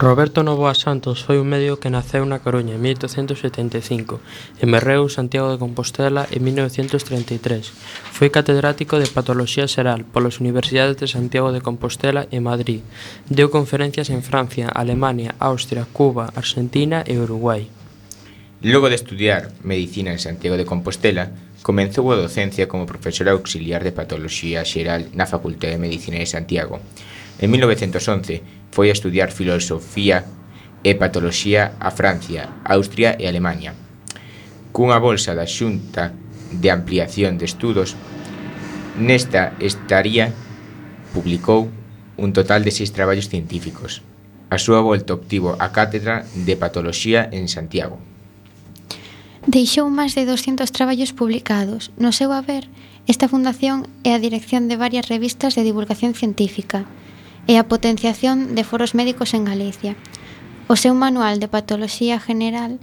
Roberto 0.00 0.42
Novoa 0.42 0.72
Santos 0.72 1.20
foi 1.28 1.36
un 1.36 1.52
médico 1.52 1.76
que 1.76 1.92
naceu 1.92 2.24
na 2.24 2.40
Coruña 2.40 2.72
en 2.72 2.80
1875 2.80 4.16
e 4.56 4.64
merreu 4.64 5.12
Santiago 5.12 5.52
de 5.52 5.60
Compostela 5.60 6.24
en 6.32 6.40
1933. 6.40 7.68
Foi 8.08 8.32
catedrático 8.32 8.96
de 8.96 9.12
Patoloxía 9.12 9.68
Xeral 9.68 10.08
polas 10.08 10.40
Universidades 10.40 10.96
de 10.96 11.04
Santiago 11.04 11.52
de 11.52 11.60
Compostela 11.60 12.24
e 12.32 12.40
Madrid. 12.40 12.80
Deu 13.28 13.52
conferencias 13.52 14.08
en 14.08 14.24
Francia, 14.24 14.72
Alemania, 14.72 15.36
Austria, 15.36 15.84
Cuba, 15.84 16.32
Argentina 16.32 17.04
e 17.04 17.20
Uruguai. 17.20 17.68
Logo 18.64 18.88
de 18.88 18.96
estudiar 18.96 19.52
Medicina 19.60 20.16
en 20.16 20.20
Santiago 20.24 20.56
de 20.56 20.64
Compostela, 20.64 21.28
comenzou 21.60 22.08
a 22.08 22.16
docencia 22.16 22.72
como 22.72 22.88
profesor 22.88 23.28
auxiliar 23.28 23.84
de 23.84 23.92
Patoloxía 23.92 24.64
Xeral 24.64 25.12
na 25.12 25.28
Facultade 25.28 25.76
de 25.76 25.84
Medicina 25.84 26.16
de 26.16 26.24
Santiago. 26.24 26.80
En 27.40 27.50
1911 27.50 28.68
foi 28.70 28.92
a 28.92 28.96
estudiar 28.96 29.32
filosofía 29.32 30.28
e 30.84 30.92
patoloxía 30.92 31.72
a 31.80 31.88
Francia, 31.88 32.52
Austria 32.68 33.16
e 33.16 33.24
Alemania. 33.24 33.72
Cunha 34.76 35.00
bolsa 35.00 35.32
da 35.32 35.48
Xunta 35.48 36.12
de 36.52 36.68
Ampliación 36.68 37.40
de 37.40 37.48
Estudos, 37.48 37.96
nesta 39.00 39.56
estaría 39.56 40.36
publicou 41.16 41.72
un 42.20 42.36
total 42.36 42.60
de 42.60 42.76
seis 42.76 42.92
traballos 42.92 43.32
científicos. 43.32 44.04
A 44.52 44.60
súa 44.60 44.84
volta 44.84 45.16
obtivo 45.16 45.56
a 45.56 45.72
Cátedra 45.72 46.28
de 46.36 46.54
Patoloxía 46.60 47.24
en 47.32 47.48
Santiago. 47.48 47.96
Deixou 49.48 49.88
máis 49.88 50.12
de 50.12 50.28
200 50.28 50.68
traballos 50.76 51.16
publicados. 51.16 51.88
No 51.96 52.12
seu 52.12 52.36
haber, 52.36 52.68
esta 53.08 53.32
fundación 53.32 53.88
é 54.04 54.12
a 54.12 54.20
dirección 54.20 54.68
de 54.68 54.76
varias 54.76 55.08
revistas 55.08 55.56
de 55.56 55.64
divulgación 55.64 56.12
científica, 56.12 56.84
e 57.50 57.58
a 57.58 57.66
potenciación 57.66 58.54
de 58.54 58.62
foros 58.62 58.94
médicos 58.94 59.34
en 59.34 59.42
Galicia. 59.42 59.98
O 60.70 60.78
seu 60.78 60.94
Manual 60.94 61.42
de 61.42 61.50
Patoloxía 61.50 62.22
General, 62.22 62.78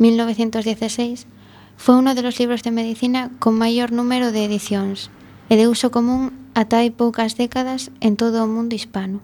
1916, 0.00 1.28
foi 1.76 2.00
uno 2.00 2.16
de 2.16 2.24
los 2.24 2.40
libros 2.40 2.64
de 2.64 2.72
medicina 2.72 3.28
con 3.36 3.60
maior 3.60 3.92
número 3.92 4.32
de 4.32 4.48
edicións 4.48 5.12
e 5.52 5.60
de 5.60 5.68
uso 5.68 5.92
común 5.92 6.32
ata 6.56 6.80
hai 6.80 6.88
poucas 6.88 7.36
décadas 7.36 7.92
en 8.00 8.16
todo 8.16 8.40
o 8.40 8.48
mundo 8.48 8.72
hispano. 8.72 9.20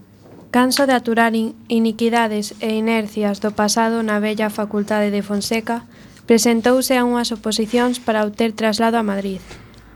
Canso 0.53 0.85
de 0.85 0.93
aturar 0.93 1.33
iniquidades 1.33 2.53
e 2.61 2.77
inercias 2.77 3.41
do 3.41 3.57
pasado 3.57 4.05
na 4.05 4.21
bella 4.21 4.53
Facultade 4.53 5.09
de 5.09 5.25
Fonseca, 5.25 5.89
presentouse 6.29 7.01
a 7.01 7.09
unhas 7.09 7.33
oposicións 7.33 7.97
para 7.97 8.29
obter 8.29 8.53
traslado 8.53 9.01
a 9.01 9.09
Madrid. 9.09 9.41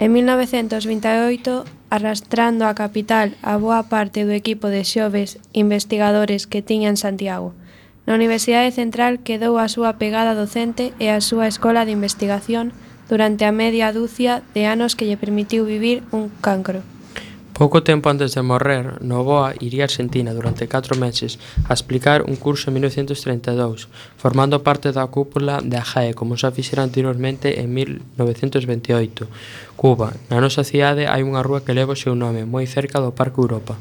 En 0.01 0.16
1928 0.16 1.69
arrastrando 1.90 2.64
a 2.66 2.74
capital 2.74 3.35
a 3.42 3.59
boa 3.59 3.83
parte 3.90 4.24
do 4.24 4.31
equipo 4.31 4.70
de 4.70 4.87
xoves 4.87 5.42
investigadores 5.53 6.46
que 6.46 6.62
tiña 6.62 6.88
en 6.88 6.96
Santiago. 6.96 7.53
Na 8.07 8.14
Universidade 8.14 8.70
Central 8.70 9.20
quedou 9.26 9.59
a 9.59 9.66
súa 9.66 9.98
pegada 9.98 10.38
docente 10.38 10.94
e 11.03 11.11
a 11.11 11.18
súa 11.18 11.50
escola 11.50 11.85
de 11.85 11.92
investigación 11.92 12.72
durante 13.11 13.42
a 13.44 13.53
media 13.53 13.90
dúcia 13.90 14.46
de 14.55 14.70
anos 14.70 14.94
que 14.94 15.05
lle 15.05 15.18
permitiu 15.18 15.66
vivir 15.66 16.07
un 16.14 16.31
cancro. 16.40 16.87
Pouco 17.61 17.83
tempo 17.83 18.09
antes 18.09 18.33
de 18.33 18.40
morrer, 18.40 19.05
Novoa 19.05 19.53
iría 19.61 19.85
a 19.85 19.88
Argentina 19.92 20.33
durante 20.33 20.64
4 20.64 20.96
meses 20.96 21.37
a 21.68 21.77
explicar 21.77 22.25
un 22.25 22.37
curso 22.37 22.70
en 22.70 22.81
1932, 22.81 23.92
formando 24.16 24.64
parte 24.64 24.96
da 24.96 25.05
cúpula 25.12 25.61
da 25.61 25.85
AJAE, 25.85 26.16
como 26.16 26.40
xa 26.40 26.57
fixera 26.57 26.81
anteriormente 26.81 27.61
en 27.61 27.68
1928. 27.77 29.29
Cuba, 29.77 30.16
na 30.33 30.40
nosa 30.40 30.64
cidade 30.64 31.05
hai 31.05 31.20
unha 31.20 31.44
rúa 31.44 31.61
que 31.61 31.77
leva 31.77 31.92
o 31.92 32.01
seu 32.01 32.16
nome, 32.16 32.49
moi 32.49 32.64
cerca 32.64 32.96
do 32.96 33.12
Parque 33.12 33.44
Europa. 33.44 33.77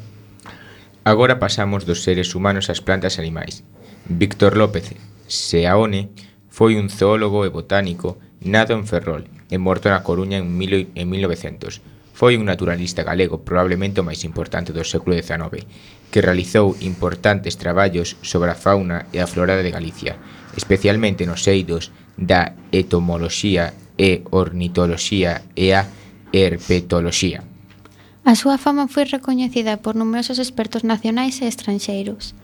Agora 1.00 1.40
pasamos 1.40 1.88
dos 1.88 2.04
seres 2.04 2.36
humanos 2.36 2.68
ás 2.68 2.84
plantas 2.84 3.16
e 3.16 3.24
animais. 3.24 3.64
Víctor 4.04 4.60
López 4.60 4.92
Seaone 5.24 6.12
foi 6.52 6.76
un 6.76 6.92
zoólogo 6.92 7.48
e 7.48 7.50
botánico 7.56 8.20
nado 8.44 8.76
en 8.76 8.84
Ferrol 8.84 9.24
e 9.48 9.56
morto 9.56 9.88
na 9.88 10.04
Coruña 10.04 10.36
en 10.36 10.52
1900 10.52 11.80
Foi 12.20 12.36
un 12.36 12.44
naturalista 12.44 13.00
galego 13.00 13.40
probablemente 13.48 13.96
o 13.96 14.04
máis 14.04 14.28
importante 14.28 14.76
do 14.76 14.84
século 14.84 15.16
XIX, 15.16 15.64
que 16.12 16.20
realizou 16.20 16.76
importantes 16.84 17.56
traballos 17.56 18.20
sobre 18.20 18.52
a 18.52 18.60
fauna 18.60 19.08
e 19.08 19.24
a 19.24 19.30
flora 19.30 19.56
de 19.56 19.72
Galicia, 19.72 20.20
especialmente 20.52 21.24
nos 21.24 21.48
eidos 21.48 21.88
da 22.20 22.52
etomoloxía 22.76 23.72
e 23.96 24.20
ornitoloxía 24.36 25.48
e 25.56 25.72
a 25.72 25.88
herpetoloxía. 26.28 27.40
A 28.28 28.36
súa 28.36 28.60
fama 28.60 28.84
foi 28.84 29.08
recoñecida 29.08 29.80
por 29.80 29.96
numerosos 29.96 30.36
expertos 30.36 30.84
nacionais 30.84 31.40
e 31.40 31.48
estranxeiros, 31.48 32.36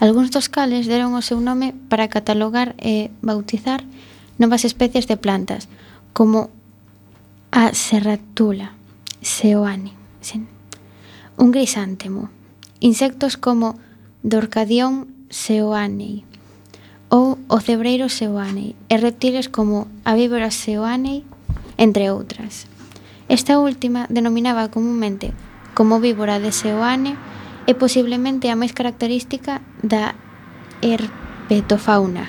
algúns 0.00 0.32
dos 0.32 0.48
cales 0.48 0.88
deron 0.88 1.12
o 1.12 1.20
seu 1.20 1.44
nome 1.44 1.76
para 1.92 2.08
catalogar 2.08 2.72
e 2.80 3.12
bautizar 3.20 3.84
novas 4.40 4.64
especies 4.64 5.04
de 5.04 5.20
plantas, 5.20 5.68
como 6.16 6.48
a 7.52 7.76
serratula 7.76 8.79
seoane, 9.20 9.92
sen, 10.20 10.48
un 11.36 11.50
grisántemo, 11.52 12.30
insectos 12.80 13.36
como 13.36 13.78
dorcadión 14.22 15.08
seoanei 15.28 16.24
ou 17.10 17.38
o 17.48 17.58
cebreiro 17.60 18.08
seoanei 18.08 18.76
e 18.88 18.94
reptiles 18.96 19.48
como 19.48 19.90
a 20.04 20.14
víbora 20.14 20.50
seoanei, 20.50 21.24
entre 21.76 22.08
outras. 22.10 22.70
Esta 23.28 23.58
última 23.58 24.06
denominaba 24.08 24.70
comúnmente 24.70 25.32
como 25.74 26.00
víbora 26.00 26.40
de 26.40 26.52
seoane 26.52 27.14
e 27.66 27.72
posiblemente 27.76 28.48
a 28.50 28.58
máis 28.58 28.72
característica 28.72 29.62
da 29.82 30.14
herpetofauna. 30.82 32.26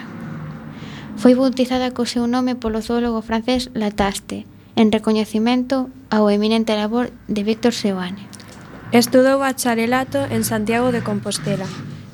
Foi 1.18 1.38
bautizada 1.38 1.94
co 1.94 2.10
seu 2.10 2.26
nome 2.26 2.58
polo 2.58 2.82
zoólogo 2.82 3.22
francés 3.22 3.70
Lataste, 3.78 4.50
en 4.76 4.92
recoñecimento 4.92 5.90
ao 6.10 6.30
eminente 6.30 6.76
labor 6.76 7.12
de 7.28 7.42
Víctor 7.44 7.74
Seoane. 7.74 8.28
Estudou 8.92 9.40
bacharelato 9.40 10.28
en 10.28 10.44
Santiago 10.44 10.92
de 10.92 11.00
Compostela 11.00 11.68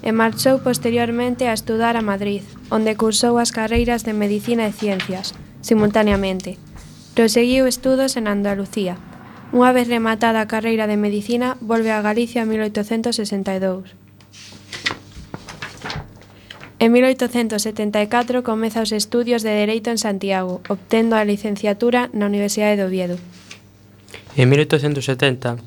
e 0.05 0.13
marchou 0.13 0.61
posteriormente 0.61 1.49
a 1.49 1.57
estudar 1.57 1.97
a 1.97 2.05
Madrid, 2.05 2.45
onde 2.69 2.95
cursou 2.95 3.41
as 3.41 3.49
carreiras 3.49 4.05
de 4.05 4.13
Medicina 4.13 4.69
e 4.69 4.73
Ciencias, 4.73 5.33
simultaneamente. 5.59 6.61
Proseguiu 7.17 7.65
estudos 7.65 8.15
en 8.15 8.29
Andalucía. 8.29 8.95
Unha 9.51 9.73
vez 9.73 9.89
rematada 9.89 10.39
a 10.39 10.49
carreira 10.49 10.85
de 10.85 11.01
Medicina, 11.01 11.57
volve 11.59 11.89
a 11.91 12.05
Galicia 12.05 12.45
en 12.45 12.53
1862. 12.55 14.06
En 16.79 16.91
1874 16.91 18.43
comeza 18.43 18.85
os 18.85 18.93
estudios 18.93 19.41
de 19.41 19.49
Dereito 19.49 19.89
en 19.89 19.97
Santiago, 19.97 20.61
obtendo 20.69 21.17
a 21.17 21.25
licenciatura 21.25 22.13
na 22.13 22.29
Universidade 22.29 22.77
de 22.77 22.85
Oviedo. 22.85 23.17
En 24.37 24.45
1870 24.53 25.57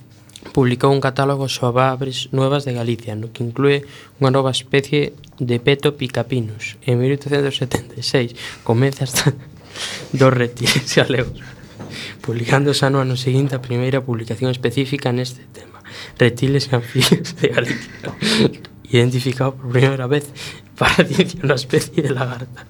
publicou 0.54 0.94
un 0.94 1.02
catálogo 1.02 1.50
sobre 1.50 1.82
aves 1.82 2.30
nuevas 2.30 2.62
de 2.62 2.78
Galicia, 2.78 3.18
no 3.18 3.34
que 3.34 3.42
inclúe 3.42 3.82
unha 4.22 4.30
nova 4.30 4.54
especie 4.54 5.18
de 5.42 5.58
peto 5.58 5.98
picapinus. 5.98 6.78
En 6.86 7.02
1876 7.02 8.62
comeza 8.62 9.02
esta 9.02 9.34
dos 10.14 10.30
reptiles 10.30 10.86
galegos, 10.94 11.42
publicando 12.22 12.70
xa 12.70 12.86
no 12.86 13.02
ano 13.02 13.18
seguinte 13.18 13.58
a 13.58 13.64
primeira 13.64 13.98
publicación 13.98 14.54
específica 14.54 15.10
neste 15.10 15.42
tema, 15.50 15.82
reptiles 16.22 16.70
e 16.70 16.78
anfibios 16.78 17.34
de 17.34 17.50
Galicia, 17.50 18.14
identificado 18.94 19.58
por 19.58 19.74
primeira 19.74 20.06
vez 20.06 20.30
para 20.80 21.04
dicir 21.04 21.44
unha 21.44 21.60
especie 21.60 22.00
de 22.00 22.08
lagarta. 22.08 22.64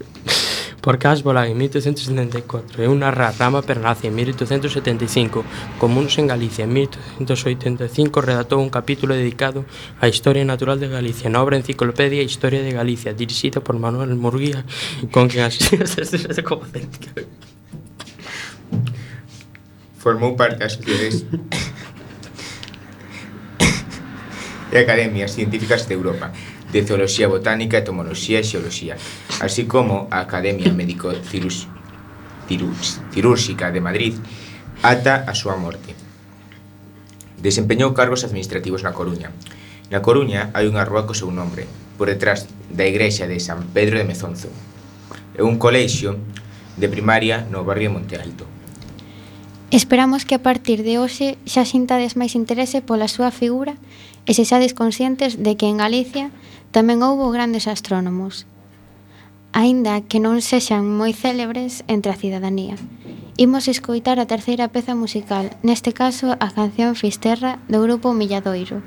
Por 0.83 0.99
Casbola 0.99 1.47
en 1.47 1.55
1874 1.61 2.83
e 2.83 2.91
unha 2.91 3.15
rama 3.15 3.63
pernace 3.63 4.11
en 4.11 4.19
1875, 4.19 5.47
comuns 5.79 6.19
en 6.19 6.27
Galicia. 6.27 6.67
En 6.67 6.75
1885 6.75 8.19
redactou 8.19 8.59
un 8.59 8.73
capítulo 8.73 9.15
dedicado 9.15 9.63
á 10.03 10.11
historia 10.11 10.43
natural 10.43 10.83
de 10.83 10.91
Galicia 10.91 11.31
na 11.31 11.39
obra 11.39 11.55
Enciclopedia 11.55 12.27
Historia 12.27 12.67
de 12.67 12.75
Galicia, 12.75 13.15
dirixida 13.15 13.63
por 13.63 13.79
Manuel 13.79 14.19
Murguía, 14.19 14.67
con 15.15 15.31
quen 15.31 15.47
como 16.43 16.67
Formou 20.01 20.33
parte 20.35 20.65
das 20.65 20.81
sociedades 20.81 21.29
e 24.73 24.77
academias 24.81 25.37
científicas 25.37 25.85
de 25.87 25.95
Europa 25.95 26.33
de 26.73 26.87
Zoología 26.87 27.27
Botánica, 27.29 27.79
Entomoloxía 27.79 28.39
e 28.41 28.47
Xeoloxía, 28.47 28.97
así 29.43 29.67
como 29.67 30.07
a 30.11 30.23
Academia 30.23 30.73
Médico 30.73 31.11
Cirúrxica 32.47 33.71
de 33.71 33.81
Madrid 33.81 34.15
ata 34.83 35.27
a 35.29 35.35
súa 35.35 35.59
morte. 35.59 35.95
Desempeñou 37.43 37.93
cargos 37.93 38.25
administrativos 38.25 38.85
na 38.85 38.93
Coruña. 38.95 39.33
Na 39.91 40.01
Coruña 40.05 40.55
hai 40.55 40.71
unha 40.71 40.87
rúa 40.87 41.05
co 41.09 41.19
seu 41.19 41.35
nombre, 41.35 41.67
por 41.99 42.07
detrás 42.09 42.47
da 42.71 42.87
igrexa 42.87 43.27
de 43.27 43.43
San 43.43 43.67
Pedro 43.75 43.99
de 43.99 44.07
Mezonzo, 44.07 44.49
e 45.35 45.43
un 45.43 45.59
colexio 45.59 46.17
de 46.79 46.87
primaria 46.87 47.45
no 47.51 47.67
barrio 47.67 47.91
de 47.91 47.95
Monte 47.99 48.15
Alto. 48.17 48.47
Esperamos 49.71 50.27
que 50.27 50.35
a 50.35 50.43
partir 50.43 50.83
de 50.83 50.99
hoxe 50.99 51.39
xa 51.47 51.63
sintades 51.63 52.19
máis 52.19 52.35
interese 52.35 52.83
pola 52.83 53.07
súa 53.07 53.31
figura 53.31 53.79
e 54.27 54.35
se 54.35 54.43
sades 54.43 54.75
conscientes 54.75 55.39
de 55.39 55.55
que 55.55 55.71
en 55.71 55.79
Galicia 55.79 56.35
Tamén 56.71 57.03
houbo 57.03 57.35
grandes 57.35 57.67
astrónomos, 57.67 58.47
aínda 59.51 60.07
que 60.07 60.23
non 60.23 60.39
sexan 60.39 60.87
moi 60.87 61.11
célebres 61.11 61.83
entre 61.91 62.15
a 62.15 62.21
cidadanía. 62.23 62.79
Imos 63.35 63.67
escoitar 63.67 64.23
a 64.23 64.31
terceira 64.31 64.71
peza 64.71 64.95
musical, 64.95 65.51
neste 65.67 65.91
caso 65.91 66.39
a 66.39 66.49
canción 66.55 66.95
Fisterra 66.95 67.59
do 67.67 67.83
grupo 67.83 68.15
Milladoiro. 68.15 68.79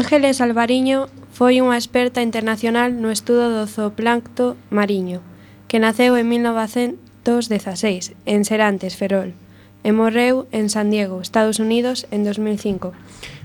Ángeles 0.00 0.40
Alvariño 0.40 1.12
foi 1.28 1.60
unha 1.60 1.76
experta 1.76 2.24
internacional 2.24 2.96
no 2.96 3.12
estudo 3.12 3.52
do 3.52 3.68
zooplancto 3.68 4.56
mariño, 4.72 5.20
que 5.68 5.76
naceu 5.76 6.16
en 6.16 6.24
1916 6.24 8.16
en 8.24 8.40
Serantes, 8.48 8.96
Ferrol, 8.96 9.36
e 9.84 9.92
morreu 9.92 10.48
en 10.56 10.72
San 10.72 10.88
Diego, 10.88 11.20
Estados 11.20 11.60
Unidos, 11.60 12.08
en 12.08 12.24
2005. 12.24 12.96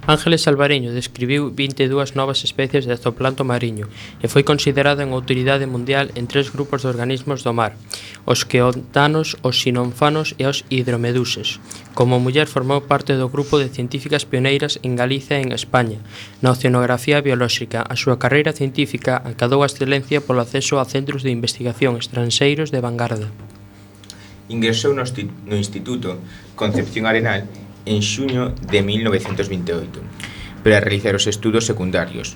Ángeles 0.07 0.47
Alvareño 0.47 0.93
describiu 0.93 1.49
22 1.49 2.13
novas 2.13 2.45
especies 2.45 2.85
de 2.85 2.93
zooplancto 2.93 3.41
mariño 3.41 3.89
e 4.21 4.29
foi 4.29 4.45
considerada 4.45 5.01
en 5.01 5.17
autoridade 5.17 5.65
mundial 5.65 6.13
en 6.13 6.29
tres 6.29 6.53
grupos 6.53 6.85
de 6.85 6.93
organismos 6.93 7.41
do 7.41 7.57
mar, 7.57 7.73
os 8.29 8.45
queontanos, 8.45 9.33
os 9.41 9.65
sinonfanos 9.65 10.37
e 10.37 10.45
os 10.45 10.61
hidromeduses. 10.69 11.57
Como 11.97 12.21
muller 12.21 12.45
formou 12.45 12.85
parte 12.85 13.17
do 13.17 13.33
grupo 13.33 13.57
de 13.57 13.73
científicas 13.73 14.29
pioneiras 14.29 14.77
en 14.85 14.93
Galicia 14.93 15.41
e 15.41 15.43
en 15.43 15.49
España. 15.57 15.97
Na 16.37 16.53
oceanografía 16.53 17.17
biolóxica, 17.25 17.81
a 17.81 17.97
súa 17.97 18.21
carreira 18.21 18.53
científica 18.53 19.25
acadou 19.25 19.65
a 19.65 19.69
excelencia 19.73 20.21
polo 20.21 20.45
acceso 20.45 20.77
a 20.77 20.85
centros 20.85 21.25
de 21.25 21.33
investigación 21.33 21.97
estranxeiros 21.97 22.69
de 22.69 22.77
vanguarda. 22.77 23.33
Ingresou 24.53 24.93
no 24.93 25.57
Instituto 25.57 26.21
Concepción 26.53 27.09
Arenal 27.09 27.49
en 27.85 28.01
xuño 28.01 28.53
de 28.69 28.81
1928 28.81 30.01
para 30.63 30.81
realizar 30.81 31.15
os 31.15 31.29
estudos 31.29 31.65
secundarios. 31.65 32.33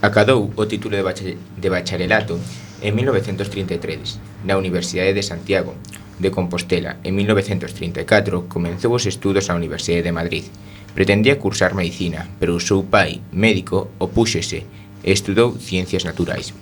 Acadou 0.00 0.52
o 0.54 0.64
título 0.68 0.94
de 0.94 1.68
bacharelato 1.68 2.38
en 2.84 2.94
1933 2.94 4.46
na 4.46 4.54
Universidade 4.60 5.16
de 5.16 5.26
Santiago 5.26 5.74
de 6.18 6.30
Compostela. 6.30 6.98
En 7.02 7.16
1934 7.16 8.46
comenzou 8.46 8.94
os 8.94 9.06
estudos 9.06 9.48
na 9.48 9.56
Universidade 9.56 10.06
de 10.06 10.12
Madrid. 10.12 10.44
Pretendía 10.94 11.38
cursar 11.38 11.74
medicina, 11.74 12.28
pero 12.38 12.54
o 12.54 12.62
seu 12.62 12.84
pai, 12.84 13.22
médico, 13.32 13.90
opúxese 13.98 14.66
e 15.02 15.10
estudou 15.10 15.54
ciencias 15.58 16.04
naturais. 16.04 16.54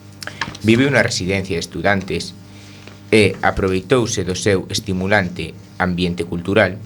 Viviu 0.62 0.88
na 0.92 1.02
residencia 1.02 1.56
de 1.56 1.64
estudantes 1.64 2.36
e 3.10 3.36
aproveitouse 3.42 4.24
do 4.24 4.34
seu 4.34 4.66
estimulante 4.68 5.54
ambiente 5.78 6.24
cultural 6.24 6.76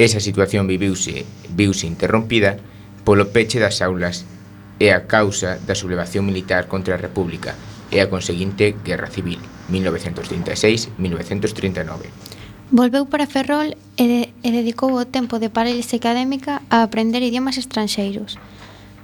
Esa 0.00 0.16
situación 0.18 0.66
viviuse, 0.66 1.26
viuse 1.52 1.84
interrompida 1.84 2.56
polo 3.04 3.36
peche 3.36 3.60
das 3.60 3.84
aulas 3.84 4.24
e 4.80 4.96
a 4.96 5.04
causa 5.04 5.60
da 5.60 5.76
sublevación 5.76 6.24
militar 6.24 6.72
contra 6.72 6.96
a 6.96 7.02
República 7.04 7.52
e 7.92 8.00
a 8.00 8.08
conseguinte 8.08 8.72
Guerra 8.80 9.12
Civil, 9.12 9.36
1936-1939. 9.68 12.08
Volveu 12.72 13.12
para 13.12 13.28
Ferrol 13.28 13.76
e, 14.00 14.04
de, 14.08 14.32
e 14.40 14.48
dedicou 14.48 14.96
o 14.96 15.04
tempo 15.04 15.36
de 15.36 15.52
parálise 15.52 16.00
académica 16.00 16.64
a 16.72 16.80
aprender 16.80 17.20
idiomas 17.20 17.60
estranxeiros. 17.60 18.40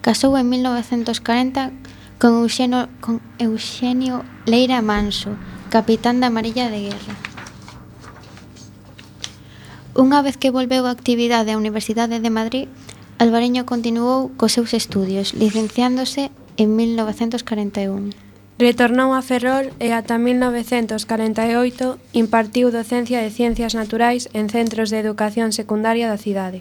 Casou 0.00 0.32
en 0.40 0.48
1940 0.48 1.76
con 2.16 2.40
Eugenio, 2.40 2.88
con 3.04 3.20
Eugenio 3.36 4.24
Leira 4.48 4.80
Manso, 4.80 5.36
capitán 5.68 6.24
da 6.24 6.32
Marilla 6.32 6.72
de 6.72 6.88
Guerra. 6.88 7.25
Unha 9.96 10.20
vez 10.20 10.36
que 10.36 10.52
volveu 10.52 10.84
a 10.84 10.92
actividade 10.92 11.56
á 11.56 11.56
Universidade 11.56 12.20
de 12.20 12.28
Madrid, 12.28 12.68
Alvareño 13.16 13.64
continuou 13.64 14.28
cos 14.36 14.52
seus 14.52 14.76
estudios, 14.76 15.32
licenciándose 15.32 16.28
en 16.60 16.76
1941. 16.76 18.12
Retornou 18.60 19.16
a 19.16 19.24
Ferrol 19.24 19.72
e 19.80 19.96
ata 19.96 20.20
1948 20.20 21.96
impartiu 22.12 22.68
docencia 22.68 23.24
de 23.24 23.32
Ciencias 23.32 23.72
Naturais 23.72 24.28
en 24.36 24.52
centros 24.52 24.92
de 24.92 25.00
educación 25.00 25.56
secundaria 25.56 26.12
da 26.12 26.20
cidade. 26.20 26.60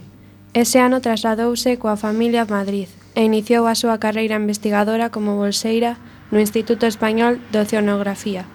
Ese 0.55 0.79
ano 0.79 1.03
trasladouse 1.03 1.75
coa 1.75 1.99
familia 1.99 2.47
a 2.47 2.51
Madrid 2.51 2.87
e 3.19 3.27
iniciou 3.27 3.67
a 3.67 3.75
súa 3.75 3.99
carreira 3.99 4.39
investigadora 4.39 5.11
como 5.11 5.35
bolseira 5.35 5.99
no 6.31 6.39
Instituto 6.39 6.87
Español 6.87 7.43
de 7.51 7.59
Oceanografía, 7.67 8.47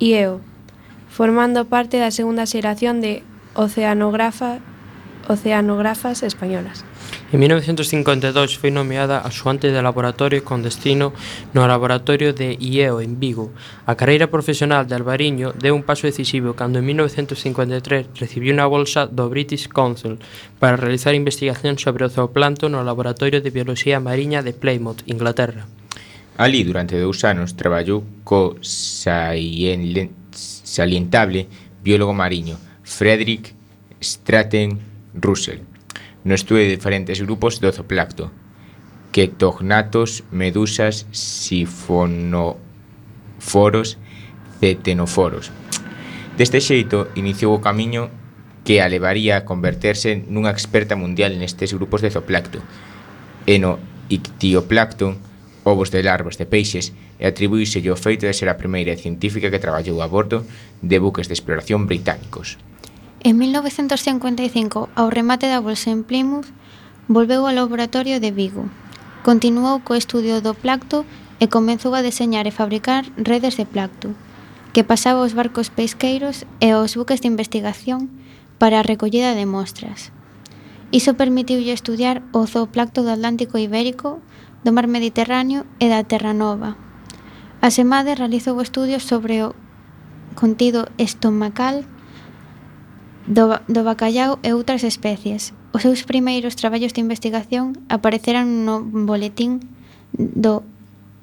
IEO, 0.00 0.40
formando 1.12 1.68
parte 1.68 2.00
da 2.00 2.08
segunda 2.08 2.48
xeración 2.48 3.04
de 3.04 3.20
oceanografa, 3.54 4.58
oceanógrafas 5.28 6.22
españolas. 6.22 6.84
En 7.32 7.40
1952 7.40 8.58
foi 8.62 8.70
nomeada 8.70 9.18
axuante 9.18 9.74
de 9.74 9.82
laboratorio 9.82 10.46
con 10.46 10.62
destino 10.62 11.10
no 11.50 11.66
laboratorio 11.66 12.30
de 12.30 12.54
IEO 12.60 13.00
en 13.00 13.18
Vigo. 13.18 13.50
A 13.90 13.98
carreira 13.98 14.30
profesional 14.30 14.86
de 14.86 14.94
Alvariño 14.94 15.50
deu 15.58 15.74
un 15.74 15.82
paso 15.82 16.06
decisivo 16.06 16.54
cando 16.54 16.78
en 16.78 16.86
1953 16.86 18.14
recibiu 18.14 18.54
unha 18.54 18.70
bolsa 18.70 19.10
do 19.10 19.26
British 19.26 19.66
Council 19.66 20.22
para 20.62 20.78
realizar 20.78 21.18
investigación 21.18 21.74
sobre 21.74 22.06
o 22.06 22.12
zooplancton 22.12 22.70
no 22.70 22.86
laboratorio 22.86 23.42
de 23.42 23.50
bioloxía 23.50 23.98
mariña 23.98 24.46
de 24.46 24.54
Plymouth, 24.54 25.02
Inglaterra. 25.10 25.66
Ali, 26.38 26.62
durante 26.62 26.94
dous 26.98 27.22
anos, 27.26 27.58
traballou 27.58 28.06
co 28.22 28.54
salientable 28.62 31.50
biólogo 31.82 32.14
mariño, 32.14 32.54
Frederick 32.84 33.52
Straten 34.00 34.78
Russell 35.14 35.60
no 36.24 36.34
estudo 36.34 36.60
de 36.60 36.68
diferentes 36.68 37.20
grupos 37.20 37.60
do 37.60 37.70
zooplancto, 37.72 38.32
quetognatos, 39.12 40.24
medusas, 40.32 41.06
sifonoforos, 41.12 42.58
cetenoforos. 44.60 45.52
Deste 46.36 46.60
xeito, 46.64 47.12
iniciou 47.14 47.52
o 47.54 47.60
camiño 47.60 48.08
que 48.64 48.80
a 48.80 48.88
levaría 48.88 49.36
a 49.36 49.44
converterse 49.44 50.16
nunha 50.16 50.50
experta 50.50 50.96
mundial 50.96 51.36
nestes 51.36 51.76
grupos 51.76 52.00
de 52.00 52.08
zooplancto, 52.08 52.64
e 53.44 53.60
no 53.60 53.76
ictioplancton, 54.08 55.20
ovos 55.68 55.92
de 55.92 56.00
larvas 56.00 56.40
de 56.40 56.48
peixes, 56.48 56.96
e 57.20 57.28
atribuíselle 57.28 57.92
o 57.92 58.00
feito 58.00 58.24
de 58.24 58.32
ser 58.32 58.48
a 58.48 58.56
primeira 58.56 58.96
científica 58.96 59.52
que 59.52 59.60
traballou 59.60 60.00
a 60.00 60.08
bordo 60.08 60.48
de 60.80 60.96
buques 60.98 61.28
de 61.28 61.36
exploración 61.36 61.84
británicos. 61.84 62.56
En 63.26 63.38
1955, 63.38 64.90
ao 64.94 65.08
remate 65.08 65.48
da 65.48 65.64
bolsa 65.64 65.88
en 65.88 66.04
Plymouth, 66.04 66.52
volveu 67.08 67.48
ao 67.48 67.56
laboratorio 67.56 68.20
de 68.20 68.28
Vigo. 68.28 68.68
Continuou 69.24 69.80
co 69.80 69.96
estudio 69.96 70.44
do 70.44 70.52
placto 70.52 71.08
e 71.40 71.48
comezou 71.48 71.96
a 71.96 72.04
deseñar 72.04 72.44
e 72.44 72.52
fabricar 72.52 73.08
redes 73.16 73.56
de 73.56 73.64
placto, 73.64 74.12
que 74.76 74.84
pasaba 74.84 75.24
aos 75.24 75.32
barcos 75.32 75.72
pesqueiros 75.72 76.44
e 76.60 76.76
aos 76.76 77.00
buques 77.00 77.24
de 77.24 77.32
investigación 77.32 78.12
para 78.60 78.84
a 78.84 78.86
recollida 78.86 79.32
de 79.32 79.48
mostras. 79.48 80.12
Iso 80.92 81.16
permitiulle 81.16 81.72
estudiar 81.72 82.20
o 82.36 82.44
zooplacto 82.44 83.08
do 83.08 83.08
Atlántico 83.08 83.56
Ibérico, 83.56 84.20
do 84.68 84.70
Mar 84.76 84.84
Mediterráneo 84.84 85.64
e 85.80 85.88
da 85.88 86.04
Terra 86.04 86.36
Nova. 86.36 86.76
Asemade, 87.64 88.20
realizou 88.20 88.60
estudios 88.60 89.08
sobre 89.08 89.40
o 89.40 89.56
contido 90.36 90.92
estomacal 91.00 91.88
do, 93.26 93.60
do 93.68 93.84
bacallau 93.84 94.38
e 94.42 94.52
outras 94.52 94.84
especies. 94.84 95.56
Os 95.72 95.82
seus 95.82 96.04
primeiros 96.04 96.56
traballos 96.56 96.92
de 96.92 97.00
investigación 97.00 97.80
apareceran 97.88 98.64
no 98.68 98.84
boletín 98.84 99.64
do 100.12 100.62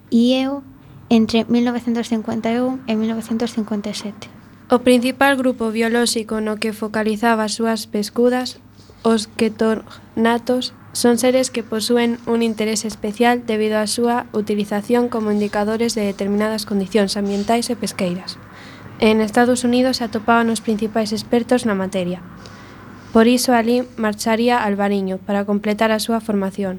IEO 0.09 0.65
entre 1.09 1.45
1951 1.45 2.83
e 2.87 2.93
1957. 2.95 4.31
O 4.71 4.79
principal 4.79 5.35
grupo 5.35 5.69
biolóxico 5.69 6.39
no 6.39 6.55
que 6.55 6.71
focalizaba 6.71 7.43
as 7.43 7.59
súas 7.59 7.85
pescudas, 7.87 8.63
os 9.03 9.27
ketornatos, 9.27 10.71
son 10.93 11.17
seres 11.17 11.51
que 11.51 11.63
posúen 11.63 12.19
un 12.27 12.43
interese 12.43 12.87
especial 12.87 13.43
debido 13.47 13.79
á 13.79 13.87
súa 13.87 14.27
utilización 14.35 15.07
como 15.07 15.31
indicadores 15.31 15.95
de 15.95 16.03
determinadas 16.03 16.67
condicións 16.67 17.15
ambientais 17.15 17.71
e 17.71 17.75
pesqueiras 17.75 18.35
en 19.01 19.19
Estados 19.19 19.65
Unidos 19.65 20.01
atopaban 20.05 20.53
os 20.53 20.61
principais 20.61 21.09
expertos 21.09 21.65
na 21.65 21.73
materia. 21.73 22.21
Por 23.11 23.25
iso 23.25 23.51
alí 23.57 23.81
marcharía 23.97 24.61
Alvariño 24.61 25.17
para 25.17 25.43
completar 25.43 25.89
a 25.91 25.99
súa 25.99 26.21
formación. 26.21 26.77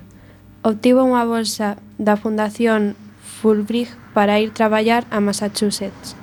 Obtivo 0.62 1.02
unha 1.02 1.26
bolsa 1.26 1.82
da 1.98 2.14
Fundación 2.14 2.94
Fulbright 3.42 3.90
para 4.14 4.38
ir 4.38 4.54
traballar 4.54 5.02
a 5.10 5.18
Massachusetts, 5.18 6.14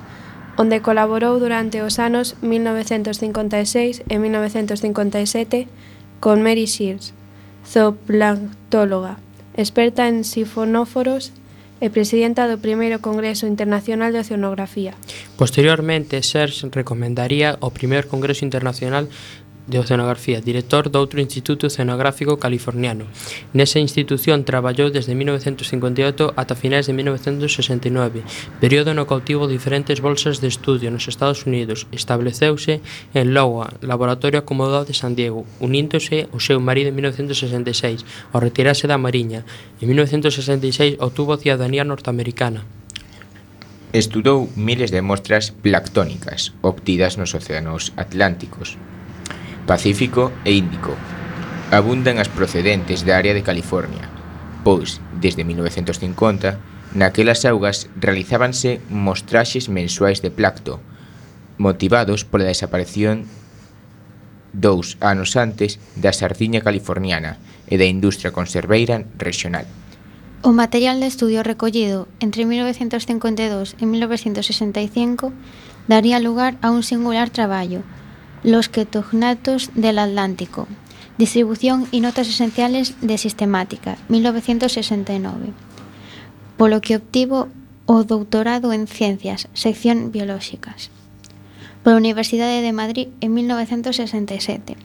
onde 0.56 0.80
colaborou 0.80 1.36
durante 1.36 1.84
os 1.84 2.00
anos 2.00 2.32
1956 2.40 4.00
e 4.08 4.16
1957 4.16 5.68
con 6.16 6.40
Mary 6.40 6.64
Shears, 6.64 7.12
zooplanctóloga, 7.68 9.20
experta 9.52 10.08
en 10.08 10.24
sifonóforos 10.24 11.36
e 11.80 11.88
presidenta 11.88 12.46
do 12.46 12.60
primeiro 12.60 13.00
Congreso 13.00 13.48
Internacional 13.48 14.12
de 14.12 14.20
Oceanografía. 14.20 14.92
Posteriormente, 15.40 16.20
Serge 16.22 16.68
recomendaría 16.68 17.56
o 17.64 17.72
primeiro 17.72 18.06
Congreso 18.06 18.44
Internacional 18.44 19.08
de 19.70 19.78
Oceanografía, 19.78 20.42
director 20.42 20.90
outro 20.92 21.22
Instituto 21.22 21.70
Oceanográfico 21.70 22.36
Californiano. 22.42 23.06
Nesa 23.54 23.78
institución 23.78 24.42
traballou 24.42 24.90
desde 24.90 25.14
1958 25.14 26.34
ata 26.34 26.58
finais 26.58 26.90
de 26.90 26.92
1969, 26.98 28.26
período 28.58 28.92
no 28.92 29.06
cautivo 29.06 29.46
diferentes 29.46 30.02
bolsas 30.02 30.42
de 30.42 30.50
estudio 30.50 30.90
nos 30.90 31.06
Estados 31.06 31.46
Unidos. 31.46 31.86
Estableceuse 31.94 32.82
en 33.14 33.32
Lowa, 33.32 33.72
Laboratorio 33.80 34.42
Acomodado 34.42 34.84
de 34.84 34.98
San 34.98 35.14
Diego, 35.14 35.46
uníndose 35.62 36.26
o 36.34 36.42
seu 36.42 36.58
marido 36.58 36.90
en 36.90 36.98
1966, 36.98 38.02
ao 38.34 38.42
retirarse 38.42 38.90
da 38.90 38.98
Mariña. 38.98 39.46
En 39.78 39.88
1966 39.88 40.98
obtuvo 40.98 41.38
cidadanía 41.38 41.86
norteamericana. 41.86 42.66
Estudou 43.92 44.46
miles 44.54 44.94
de 44.94 45.02
mostras 45.02 45.50
planctónicas 45.50 46.54
obtidas 46.62 47.18
nos 47.18 47.34
océanos 47.34 47.92
atlánticos, 47.98 48.78
Pacífico 49.66 50.32
e 50.44 50.52
Índico. 50.56 50.96
Abundan 51.70 52.18
as 52.18 52.28
procedentes 52.28 53.06
da 53.06 53.16
área 53.16 53.34
de 53.34 53.46
California, 53.46 54.08
pois, 54.64 54.98
desde 55.20 55.44
1950, 55.44 56.58
naquelas 56.94 57.46
augas 57.46 57.86
realizábanse 57.94 58.82
mostraxes 58.90 59.70
mensuais 59.70 60.18
de 60.22 60.34
placto, 60.34 60.82
motivados 61.58 62.26
pola 62.26 62.50
desaparición 62.50 63.30
dous 64.50 64.98
anos 64.98 65.38
antes 65.38 65.78
da 65.94 66.10
sardiña 66.10 66.58
californiana 66.58 67.38
e 67.70 67.78
da 67.78 67.86
industria 67.86 68.34
conserveira 68.34 69.06
regional. 69.14 69.66
O 70.42 70.50
material 70.50 70.98
de 70.98 71.06
estudio 71.06 71.44
recollido 71.44 72.08
entre 72.18 72.48
1952 72.48 73.76
e 73.78 73.84
1965 73.86 75.30
daría 75.86 76.18
lugar 76.18 76.56
a 76.64 76.72
un 76.72 76.82
singular 76.82 77.30
traballo 77.30 77.86
Los 78.42 78.70
Ketognatos 78.70 79.70
del 79.74 79.98
Atlántico. 79.98 80.66
Distribución 81.18 81.86
y 81.90 82.00
notas 82.00 82.26
esenciales 82.26 82.94
de 83.02 83.18
sistemática, 83.18 83.98
1969. 84.08 85.52
Polo 86.56 86.80
que 86.80 86.96
obtivo 86.96 87.48
o 87.84 88.02
doutorado 88.04 88.72
en 88.72 88.86
Ciencias, 88.86 89.48
sección 89.52 90.10
Biolóxicas, 90.10 90.88
pola 91.84 91.98
Universidade 91.98 92.62
de 92.62 92.72
Madrid 92.72 93.08
en 93.20 93.34
1967. 93.34 94.76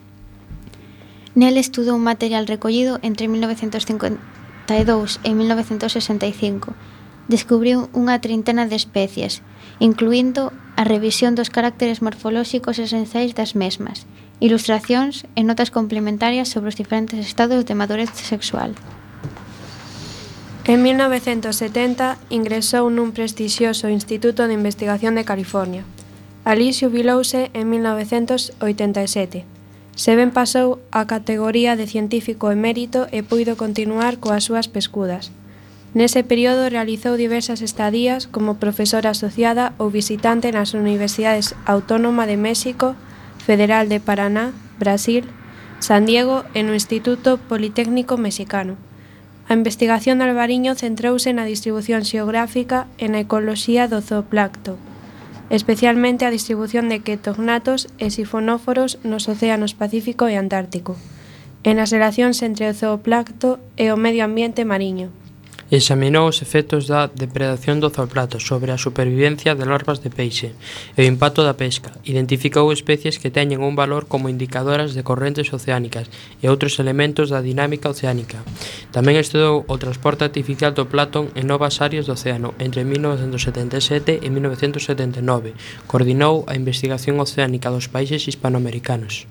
Nel 1.39 1.55
estudou 1.55 1.95
un 1.95 2.03
material 2.03 2.51
recollido 2.51 2.99
entre 3.07 3.31
1952 3.31 4.19
e 5.23 5.31
1965. 5.31 6.75
Descubriu 7.31 7.87
unha 7.95 8.19
trintena 8.19 8.67
de 8.67 8.75
especies, 8.75 9.39
incluindo 9.79 10.51
a 10.75 10.83
revisión 10.83 11.35
dos 11.35 11.49
caracteres 11.49 12.01
morfolóxicos 12.03 12.79
esenciais 12.79 13.31
das 13.35 13.55
mesmas, 13.55 14.03
ilustracións 14.43 15.23
e 15.39 15.41
notas 15.47 15.71
complementarias 15.71 16.51
sobre 16.51 16.69
os 16.71 16.79
diferentes 16.79 17.23
estados 17.23 17.63
de 17.63 17.75
madurez 17.79 18.11
sexual. 18.11 18.75
En 20.67 20.81
1970 20.81 22.17
ingresou 22.33 22.89
nun 22.89 23.13
prestixioso 23.13 23.85
Instituto 23.87 24.49
de 24.49 24.57
Investigación 24.57 25.13
de 25.13 25.23
California. 25.23 25.85
Alí 26.41 26.73
xubilouse 26.73 27.53
en 27.53 27.69
1987. 27.69 29.45
Se 29.95 30.11
ben 30.19 30.33
pasou 30.35 30.83
á 30.91 31.07
categoría 31.07 31.79
de 31.79 31.87
científico 31.87 32.51
emérito 32.51 33.07
e 33.15 33.23
puido 33.23 33.55
continuar 33.55 34.19
coas 34.19 34.43
súas 34.49 34.67
pescudas. 34.67 35.31
Nese 35.95 36.27
período 36.27 36.67
realizou 36.67 37.15
diversas 37.15 37.63
estadías 37.63 38.27
como 38.27 38.59
profesora 38.59 39.15
asociada 39.15 39.71
ou 39.79 39.87
visitante 39.87 40.51
nas 40.51 40.75
Universidades 40.75 41.55
Autónoma 41.63 42.27
de 42.27 42.35
México, 42.35 42.99
Federal 43.39 43.87
de 43.87 44.03
Paraná, 44.03 44.51
Brasil, 44.75 45.23
San 45.79 46.03
Diego 46.03 46.43
e 46.51 46.67
no 46.67 46.75
Instituto 46.75 47.39
Politécnico 47.39 48.19
Mexicano. 48.19 48.75
A 49.47 49.55
investigación 49.55 50.19
de 50.19 50.27
Alvariño 50.27 50.75
centrouse 50.75 51.31
na 51.31 51.47
distribución 51.47 52.03
xeográfica 52.03 52.91
e 52.99 53.07
na 53.07 53.23
ecoloxía 53.23 53.87
do 53.87 54.03
zooplacto, 54.03 54.75
especialmente 55.47 56.27
a 56.27 56.33
distribución 56.35 56.91
de 56.91 57.07
ketognatos 57.07 57.87
e 58.03 58.11
sifonóforos 58.11 58.99
nos 59.07 59.31
océanos 59.31 59.71
Pacífico 59.79 60.27
e 60.27 60.35
Antártico, 60.35 60.99
e 61.63 61.71
nas 61.71 61.95
relacións 61.95 62.43
entre 62.43 62.67
o 62.67 62.75
zooplacto 62.75 63.63
e 63.79 63.95
o 63.95 63.95
medio 63.95 64.27
ambiente 64.27 64.67
mariño. 64.67 65.15
Examinou 65.71 66.29
os 66.29 66.45
efectos 66.45 66.85
da 66.85 67.09
depredación 67.09 67.81
do 67.81 67.89
zooplato 67.89 68.37
sobre 68.37 68.69
a 68.69 68.77
supervivencia 68.77 69.57
de 69.57 69.65
larvas 69.65 69.97
de 69.97 70.13
peixe 70.13 70.53
e 70.93 71.01
o 71.01 71.09
impacto 71.09 71.41
da 71.41 71.57
pesca. 71.57 71.89
Identificou 72.05 72.69
especies 72.69 73.17
que 73.17 73.33
teñen 73.33 73.65
un 73.65 73.73
valor 73.73 74.05
como 74.05 74.29
indicadoras 74.29 74.93
de 74.93 75.01
correntes 75.01 75.49
oceánicas 75.49 76.05
e 76.37 76.45
outros 76.53 76.77
elementos 76.77 77.33
da 77.33 77.41
dinámica 77.41 77.89
oceánica. 77.89 78.45
Tamén 78.93 79.17
estudou 79.17 79.65
o 79.65 79.81
transporte 79.81 80.21
artificial 80.21 80.77
do 80.77 80.85
platón 80.85 81.33
en 81.33 81.49
novas 81.49 81.81
áreas 81.81 82.05
do 82.05 82.13
océano 82.13 82.53
entre 82.61 82.85
1977 82.85 84.21
e 84.21 84.27
1979. 84.29 85.57
Coordinou 85.89 86.45
a 86.45 86.53
investigación 86.53 87.17
oceánica 87.17 87.73
dos 87.73 87.89
países 87.89 88.29
hispanoamericanos. 88.29 89.25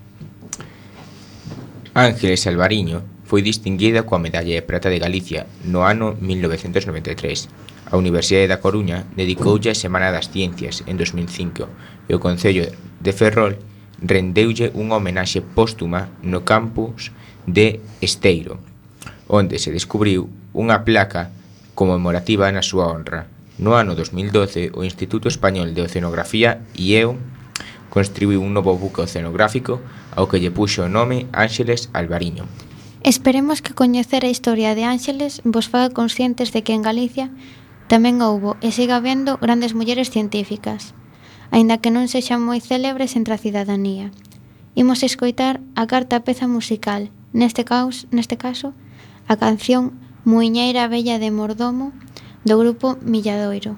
Ángeles 1.94 2.42
Alvariño 2.50 3.13
foi 3.24 3.40
distinguida 3.40 4.04
coa 4.04 4.20
Medalla 4.20 4.52
de 4.54 4.62
Prata 4.62 4.92
de 4.92 5.00
Galicia 5.00 5.48
no 5.64 5.82
ano 5.82 6.16
1993. 6.20 7.48
A 7.90 7.96
Universidade 7.96 8.48
da 8.48 8.60
Coruña 8.60 9.08
dedicoulle 9.16 9.72
a 9.72 9.76
Semana 9.76 10.12
das 10.12 10.28
Ciencias 10.28 10.84
en 10.86 10.96
2005 10.96 11.68
e 12.08 12.12
o 12.12 12.20
Concello 12.20 12.68
de 13.00 13.12
Ferrol 13.12 13.56
rendeulle 14.00 14.72
unha 14.76 15.00
homenaxe 15.00 15.40
póstuma 15.40 16.12
no 16.20 16.44
campus 16.44 17.12
de 17.48 17.80
Esteiro, 18.00 18.60
onde 19.28 19.56
se 19.56 19.72
descubriu 19.72 20.28
unha 20.52 20.84
placa 20.84 21.32
conmemorativa 21.74 22.48
na 22.52 22.62
súa 22.62 22.92
honra. 22.92 23.26
No 23.56 23.78
ano 23.78 23.94
2012, 23.94 24.74
o 24.74 24.82
Instituto 24.82 25.30
Español 25.30 25.72
de 25.72 25.86
Oceanografía, 25.86 26.66
IEO, 26.74 27.14
construiu 27.88 28.42
un 28.42 28.50
novo 28.50 28.74
buque 28.74 29.06
oceanográfico 29.06 29.78
ao 30.18 30.26
que 30.26 30.42
lle 30.42 30.50
puxo 30.50 30.82
o 30.82 30.90
nome 30.90 31.30
Ángeles 31.30 31.86
Alvariño. 31.94 32.50
Esperemos 33.04 33.60
que 33.60 33.74
coñecer 33.74 34.24
a 34.24 34.30
historia 34.30 34.74
de 34.74 34.84
Ángeles 34.84 35.42
vos 35.44 35.68
faga 35.68 35.90
conscientes 35.92 36.56
de 36.56 36.64
que 36.64 36.72
en 36.72 36.80
Galicia 36.80 37.28
tamén 37.84 38.24
houbo 38.24 38.56
e 38.64 38.72
siga 38.72 38.96
habendo 38.96 39.36
grandes 39.36 39.76
mulleres 39.76 40.08
científicas, 40.08 40.96
aínda 41.52 41.84
que 41.84 41.92
non 41.92 42.08
sexan 42.08 42.40
moi 42.40 42.64
célebres 42.64 43.12
entre 43.12 43.36
a 43.36 43.42
cidadanía. 43.44 44.08
Imos 44.72 45.04
escoitar 45.04 45.60
a 45.76 45.84
carta 45.84 46.24
peza 46.24 46.48
musical, 46.48 47.12
neste, 47.36 47.68
caos, 47.68 48.08
neste 48.08 48.40
caso, 48.40 48.72
a 49.28 49.36
canción 49.36 50.00
Muiñeira 50.24 50.88
Bella 50.88 51.20
de 51.20 51.28
Mordomo 51.28 51.92
do 52.48 52.56
grupo 52.56 52.96
Milladoiro. 53.04 53.76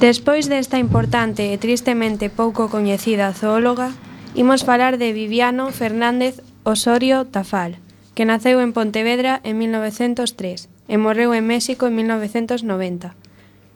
Despois 0.00 0.48
desta 0.48 0.80
importante 0.80 1.52
e 1.52 1.60
tristemente 1.60 2.32
pouco 2.32 2.72
coñecida 2.72 3.36
zoóloga, 3.36 3.92
imos 4.32 4.64
falar 4.64 4.96
de 4.96 5.12
Viviano 5.12 5.68
Fernández 5.76 6.40
Osorio 6.64 7.28
Tafal, 7.28 7.76
que 8.16 8.24
naceu 8.24 8.64
en 8.64 8.72
Pontevedra 8.72 9.44
en 9.44 9.60
1903 9.60 10.72
e 10.88 10.96
morreu 10.96 11.36
en 11.36 11.44
México 11.44 11.84
en 11.84 12.00
1990. 12.00 13.12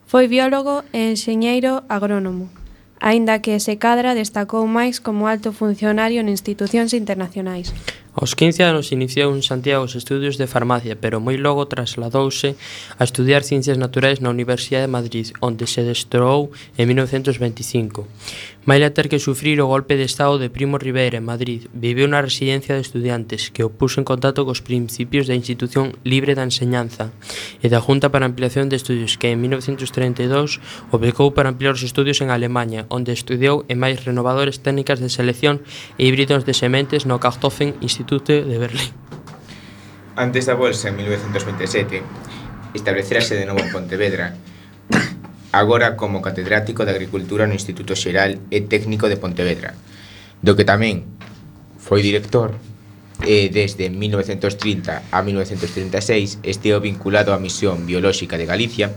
Foi 0.09 0.25
biólogo 0.25 0.81
e 0.97 1.13
enxeñeiro 1.13 1.85
agrónomo, 1.93 2.49
aínda 2.97 3.45
que 3.45 3.61
se 3.61 3.77
cadra 3.77 4.17
destacou 4.17 4.65
máis 4.65 4.97
como 4.97 5.29
alto 5.29 5.53
funcionario 5.53 6.25
en 6.25 6.33
institucións 6.33 6.97
internacionais. 6.97 7.69
Aos 8.15 8.31
15 8.31 8.63
anos 8.63 8.95
iniciou 8.95 9.35
en 9.35 9.43
Santiago 9.43 9.83
os 9.83 9.99
estudios 9.99 10.39
de 10.39 10.47
farmacia, 10.47 10.95
pero 10.95 11.19
moi 11.19 11.35
logo 11.35 11.67
trasladouse 11.67 12.55
a 12.95 13.03
estudiar 13.03 13.43
Ciencias 13.43 13.75
Naturais 13.75 14.23
na 14.23 14.31
Universidade 14.31 14.87
de 14.87 14.95
Madrid, 14.95 15.27
onde 15.43 15.67
se 15.67 15.83
destroou 15.83 16.47
en 16.79 16.87
1925. 16.87 18.07
Maila 18.65 18.89
ter 18.89 19.09
que 19.09 19.19
sufrir 19.19 19.61
o 19.61 19.69
golpe 19.69 19.93
de 19.93 20.09
estado 20.09 20.39
de 20.41 20.49
Primo 20.49 20.79
Rivera 20.79 21.21
en 21.21 21.29
Madrid. 21.29 21.69
Viveu 21.69 22.09
na 22.09 22.25
residencia 22.25 22.73
de 22.73 22.81
estudiantes 22.81 23.53
que 23.53 23.61
o 23.61 23.69
puso 23.69 24.01
en 24.01 24.09
contacto 24.09 24.41
cos 24.41 24.65
principios 24.65 25.29
da 25.29 25.37
institución 25.37 25.93
libre 26.01 26.33
da 26.33 26.41
enseñanza 26.41 27.13
e 27.61 27.69
da 27.69 27.77
Junta 27.77 28.09
para 28.09 28.25
Ampliación 28.25 28.65
de 28.65 28.81
Estudios 28.81 29.21
que 29.21 29.29
en 29.29 29.37
1932 29.45 30.57
obligou 30.89 31.29
para 31.37 31.53
ampliar 31.53 31.77
os 31.77 31.85
estudios 31.85 32.25
en 32.25 32.33
Alemanha, 32.33 32.89
onde 32.89 33.13
estudiou 33.13 33.69
en 33.69 33.77
máis 33.77 34.01
renovadores 34.01 34.57
técnicas 34.57 34.97
de 34.97 35.13
selección 35.13 35.61
e 36.01 36.09
híbridos 36.09 36.41
de 36.41 36.57
sementes 36.57 37.05
no 37.05 37.21
Kartoffen 37.21 37.77
Institute 37.85 38.41
de 38.41 38.57
Berlín. 38.57 38.89
Antes 40.17 40.49
da 40.49 40.57
bolsa 40.57 40.89
en 40.89 40.97
1927, 40.97 42.01
establecerase 42.73 43.37
de 43.37 43.45
novo 43.45 43.61
en 43.61 43.69
Pontevedra 43.69 44.33
agora 45.55 45.95
como 45.95 46.21
catedrático 46.21 46.83
de 46.83 46.91
Agricultura 46.91 47.47
no 47.47 47.55
Instituto 47.55 47.95
Xeral 47.95 48.43
e 48.51 48.59
técnico 48.67 49.07
de 49.07 49.15
Pontevedra, 49.15 49.71
do 50.43 50.51
que 50.51 50.67
tamén 50.67 51.07
foi 51.79 52.03
director 52.03 52.51
e 53.23 53.47
desde 53.47 53.87
1930 53.87 55.07
a 55.07 55.19
1936 55.23 56.43
esteu 56.43 56.83
vinculado 56.83 57.31
á 57.31 57.39
Misión 57.39 57.87
Biolóxica 57.87 58.35
de 58.35 58.43
Galicia, 58.43 58.91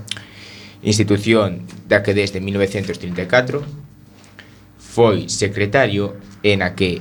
institución 0.83 1.63
da 1.87 2.03
que 2.03 2.11
desde 2.11 2.43
1934 2.43 3.63
foi 4.83 5.31
secretario 5.31 6.19
en 6.43 6.67
a 6.67 6.75
que 6.75 6.99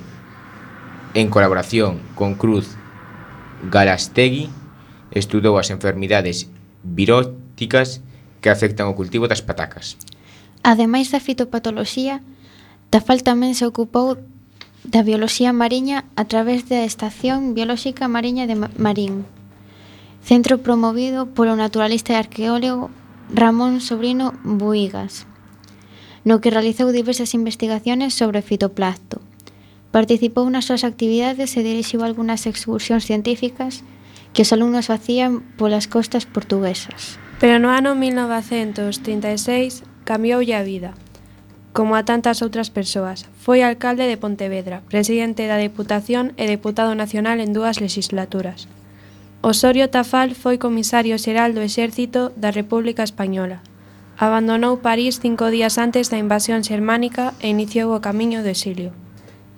en 1.17 1.33
colaboración 1.33 1.97
con 2.13 2.37
Cruz 2.37 2.77
Galastegui 3.73 4.53
estudou 5.09 5.57
as 5.57 5.73
enfermidades 5.73 6.45
viróticas 6.85 8.05
que 8.41 8.49
afectan 8.49 8.87
o 8.87 8.97
cultivo 8.97 9.27
das 9.27 9.41
patacas. 9.41 9.97
Ademais 10.63 11.09
da 11.13 11.23
fitopatoloxía, 11.23 12.21
Tafal 12.89 13.19
tamén 13.19 13.51
se 13.51 13.67
ocupou 13.67 14.15
da 14.87 15.03
bioloxía 15.03 15.51
mariña 15.51 16.07
a 16.15 16.23
través 16.31 16.63
da 16.71 16.87
Estación 16.87 17.51
Biolóxica 17.51 18.07
Mariña 18.07 18.47
de 18.47 18.55
Marín, 18.55 19.27
centro 20.23 20.63
promovido 20.63 21.27
polo 21.35 21.59
naturalista 21.59 22.15
e 22.15 22.21
arqueólogo 22.23 22.87
Ramón 23.27 23.83
Sobrino 23.83 24.31
Buigas, 24.47 25.27
no 26.23 26.39
que 26.39 26.51
realizou 26.51 26.95
diversas 26.95 27.35
investigaciones 27.35 28.15
sobre 28.15 28.39
fitoplancto. 28.39 29.19
Participou 29.91 30.47
nas 30.47 30.67
súas 30.67 30.87
actividades 30.87 31.59
e 31.59 31.63
dirixiu 31.67 32.03
algunhas 32.07 32.47
excursións 32.47 33.03
científicas 33.03 33.83
que 34.31 34.47
os 34.47 34.51
alumnos 34.55 34.87
facían 34.87 35.43
polas 35.59 35.91
costas 35.91 36.23
portuguesas. 36.23 37.19
Pero 37.39 37.59
no 37.59 37.69
ano 37.69 37.93
1936 37.93 39.83
cambioulle 40.03 40.55
a 40.57 40.63
vida, 40.63 40.97
como 41.69 41.93
a 41.93 42.01
tantas 42.01 42.41
outras 42.41 42.73
persoas. 42.73 43.29
Foi 43.37 43.61
alcalde 43.61 44.09
de 44.09 44.17
Pontevedra, 44.17 44.81
presidente 44.89 45.45
da 45.45 45.61
Deputación 45.61 46.33
e 46.41 46.49
deputado 46.49 46.97
nacional 46.97 47.37
en 47.37 47.53
dúas 47.53 47.77
legislaturas. 47.77 48.65
Osorio 49.45 49.85
Tafal 49.93 50.33
foi 50.33 50.57
comisario 50.57 51.13
xeral 51.21 51.53
do 51.53 51.61
Exército 51.61 52.33
da 52.33 52.49
República 52.49 53.05
Española. 53.05 53.61
Abandonou 54.17 54.81
París 54.81 55.21
cinco 55.21 55.53
días 55.53 55.77
antes 55.77 56.09
da 56.09 56.17
invasión 56.17 56.65
xermánica 56.65 57.37
e 57.37 57.53
iniciou 57.53 57.93
o 57.93 58.01
camiño 58.01 58.41
do 58.41 58.49
exilio. 58.49 58.97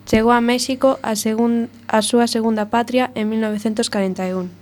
Chegou 0.04 0.36
a 0.36 0.44
México 0.44 1.00
a, 1.00 1.16
segun, 1.16 1.72
a 1.88 2.04
súa 2.04 2.28
segunda 2.28 2.68
patria 2.68 3.16
en 3.16 3.32
1941. 3.32 4.59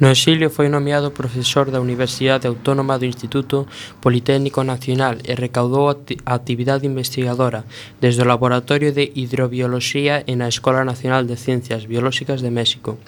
No 0.00 0.08
exilio 0.10 0.50
foi 0.50 0.68
nomeado 0.68 1.14
profesor 1.14 1.70
da 1.70 1.80
Universidade 1.80 2.46
Autónoma 2.46 2.98
do 2.98 3.06
Instituto 3.06 3.68
Politécnico 4.00 4.64
Nacional 4.64 5.16
e 5.22 5.34
recaudou 5.34 5.90
a 5.90 6.34
actividade 6.34 6.86
investigadora 6.86 7.64
desde 8.00 8.22
o 8.22 8.26
Laboratorio 8.26 8.90
de 8.90 9.12
Hidrobioloxía 9.14 10.24
e 10.26 10.34
na 10.34 10.48
Escola 10.48 10.82
Nacional 10.82 11.22
de 11.24 11.36
Ciencias 11.36 11.86
Biolóxicas 11.86 12.42
de 12.42 12.50
México, 12.50 12.98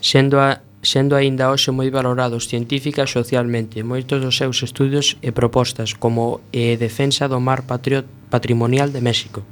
sendo 0.00 0.40
a 0.40 0.60
sendo 0.82 1.14
aínda 1.14 1.46
hoxe 1.46 1.70
moi 1.70 1.86
valorados 1.94 2.50
científica 2.50 3.06
e 3.06 3.06
socialmente. 3.06 3.86
Moitos 3.86 4.18
dos 4.18 4.34
seus 4.34 4.58
estudios 4.66 5.14
e 5.22 5.30
propostas 5.30 5.94
como 5.94 6.42
e 6.50 6.74
defensa 6.74 7.30
do 7.30 7.38
mar 7.38 7.62
patrio, 7.62 8.02
patrimonial 8.26 8.90
de 8.90 8.98
México. 8.98 9.46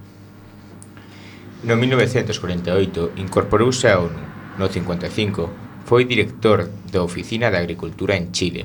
No 1.63 1.79
1948 1.79 3.15
incorporouse 3.15 3.87
a 3.87 4.03
ONU. 4.03 4.23
No 4.59 4.67
55 4.67 5.70
Foi 5.91 6.05
director 6.05 6.71
da 6.93 7.03
Oficina 7.03 7.51
de 7.51 7.59
Agricultura 7.59 8.15
en 8.15 8.31
Chile 8.31 8.63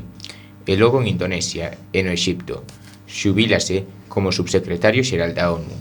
e 0.62 0.78
logo 0.78 1.02
en 1.02 1.10
Indonesia 1.10 1.74
e 1.90 2.06
no 2.06 2.14
Exipto. 2.14 2.62
Xubilase 3.10 4.06
como 4.06 4.30
subsecretario 4.30 5.02
xeral 5.02 5.34
da 5.34 5.50
ONU. 5.50 5.74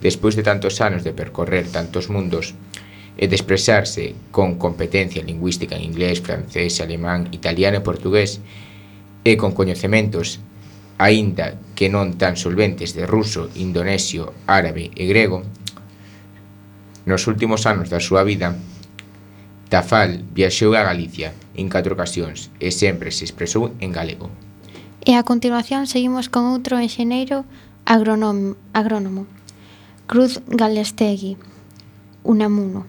Despois 0.00 0.40
de 0.40 0.40
tantos 0.40 0.80
anos 0.80 1.04
de 1.04 1.12
percorrer 1.12 1.68
tantos 1.68 2.08
mundos 2.08 2.56
e 3.20 3.28
de 3.28 3.36
expresarse 3.36 4.16
con 4.32 4.56
competencia 4.56 5.20
lingüística 5.20 5.76
en 5.76 5.84
inglés, 5.84 6.24
francés, 6.24 6.80
alemán, 6.80 7.28
italiano 7.28 7.76
e 7.76 7.84
portugués 7.84 8.40
e 9.20 9.36
con 9.36 9.52
coñecementos 9.52 10.40
aínda 10.96 11.60
que 11.76 11.92
non 11.92 12.16
tan 12.16 12.40
solventes 12.40 12.96
de 12.96 13.04
ruso, 13.04 13.52
indonesio, 13.52 14.32
árabe 14.48 14.96
e 14.96 15.04
grego, 15.04 15.44
nos 17.04 17.28
últimos 17.28 17.68
anos 17.68 17.92
da 17.92 18.00
súa 18.00 18.24
vida 18.24 18.56
Tafal 19.68 20.22
viaxou 20.30 20.78
a 20.78 20.86
Galicia 20.86 21.34
en 21.58 21.66
catro 21.66 21.98
ocasións 21.98 22.54
e 22.62 22.70
sempre 22.70 23.10
se 23.10 23.26
expresou 23.26 23.74
en 23.82 23.90
galego. 23.90 24.30
E 25.02 25.18
a 25.18 25.26
continuación 25.26 25.90
seguimos 25.90 26.30
con 26.30 26.46
outro 26.50 26.78
enxeneiro 26.78 27.42
agrónomo, 27.86 28.54
agrónomo 28.70 29.26
Cruz 30.06 30.38
Galestegui, 30.46 31.36
Unamuno. 32.22 32.86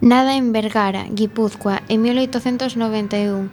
Nada 0.00 0.34
en 0.34 0.50
Vergara, 0.50 1.06
Guipúzcoa, 1.10 1.82
en 1.86 2.02
1891 2.02 3.50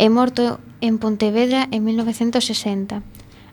e 0.00 0.08
morto 0.08 0.64
en 0.80 0.96
Pontevedra 0.96 1.68
en 1.68 1.84
1960. 1.84 3.04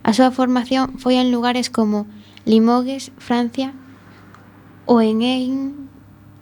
A 0.07 0.11
súa 0.15 0.31
formación 0.31 0.95
foi 0.95 1.19
en 1.19 1.27
lugares 1.27 1.67
como 1.67 2.07
Limoges, 2.47 3.11
Francia, 3.19 3.75
ou 4.87 5.03
en 5.03 5.19
Ein, 5.19 5.86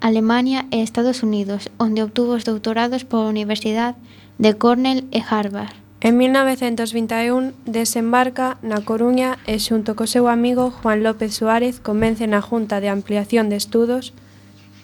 Alemania 0.01 0.65
e 0.71 0.81
Estados 0.81 1.23
Unidos, 1.23 1.71
onde 1.77 2.03
obtuvo 2.03 2.33
os 2.33 2.43
doutorados 2.43 3.03
pola 3.03 3.31
Universidade 3.31 3.95
de 4.37 4.55
Cornell 4.55 5.07
e 5.11 5.23
Harvard. 5.23 5.73
En 6.05 6.17
1921 6.17 7.53
desembarca 7.65 8.61
na 8.61 8.83
Coruña 8.85 9.41
e 9.49 9.57
xunto 9.57 9.97
co 9.97 10.05
seu 10.05 10.29
amigo 10.29 10.69
Juan 10.69 11.01
López 11.01 11.33
Suárez 11.33 11.81
convence 11.81 12.27
na 12.27 12.45
Junta 12.45 12.77
de 12.77 12.93
Ampliación 12.93 13.49
de 13.49 13.57
Estudos, 13.57 14.13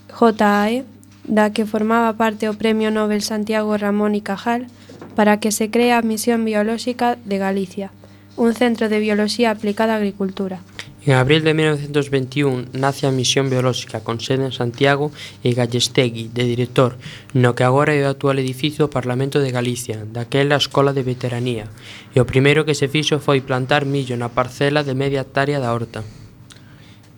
JAE, 0.10 0.82
da 1.30 1.54
que 1.54 1.70
formaba 1.70 2.18
parte 2.18 2.50
o 2.50 2.58
Premio 2.58 2.90
Nobel 2.90 3.22
Santiago 3.22 3.78
Ramón 3.78 4.16
y 4.18 4.22
Cajal, 4.26 4.66
para 5.14 5.38
que 5.38 5.52
se 5.52 5.70
crea 5.70 6.00
a 6.00 6.02
Misión 6.02 6.42
Biolóxica 6.46 7.18
de 7.22 7.38
Galicia, 7.38 7.92
un 8.38 8.56
centro 8.56 8.90
de 8.90 8.98
bioloxía 8.98 9.52
aplicada 9.52 9.94
á 9.94 10.02
agricultura. 10.02 10.66
En 11.04 11.14
abril 11.14 11.44
de 11.44 11.56
1921 11.56 12.66
nace 12.74 13.08
a 13.08 13.12
Misión 13.12 13.50
Biolóxica 13.50 14.02
con 14.02 14.22
sede 14.22 14.46
en 14.46 14.54
Santiago 14.54 15.10
e 15.42 15.50
Gallestegui 15.58 16.30
de 16.30 16.46
director, 16.46 16.94
no 17.34 17.58
que 17.58 17.66
agora 17.66 17.98
é 17.98 18.06
o 18.06 18.12
actual 18.14 18.38
edificio 18.38 18.86
do 18.86 18.94
Parlamento 18.94 19.42
de 19.42 19.50
Galicia, 19.50 20.06
daquela 20.06 20.62
Escola 20.62 20.94
de 20.94 21.02
Veteranía, 21.02 21.66
e 22.14 22.22
o 22.22 22.30
primeiro 22.30 22.70
que 22.70 22.78
se 22.78 22.86
fixo 22.86 23.18
foi 23.18 23.42
plantar 23.42 23.90
millo 23.90 24.14
na 24.14 24.30
parcela 24.30 24.86
de 24.86 24.94
media 24.94 25.26
hectárea 25.26 25.58
da 25.58 25.74
horta. 25.74 26.06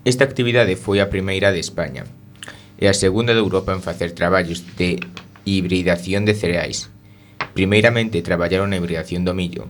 Esta 0.07 0.23
actividade 0.23 0.79
foi 0.79 1.03
a 1.03 1.11
primeira 1.11 1.51
de 1.51 1.59
España 1.59 2.07
e 2.79 2.87
a 2.87 2.95
segunda 2.95 3.35
de 3.35 3.43
Europa 3.43 3.75
en 3.75 3.83
facer 3.83 4.15
traballos 4.15 4.63
de 4.79 5.03
hibridación 5.43 6.23
de 6.23 6.39
cereais. 6.39 6.87
Primeiramente 7.51 8.23
traballaron 8.23 8.71
na 8.71 8.79
hibridación 8.79 9.27
do 9.27 9.35
millo, 9.35 9.67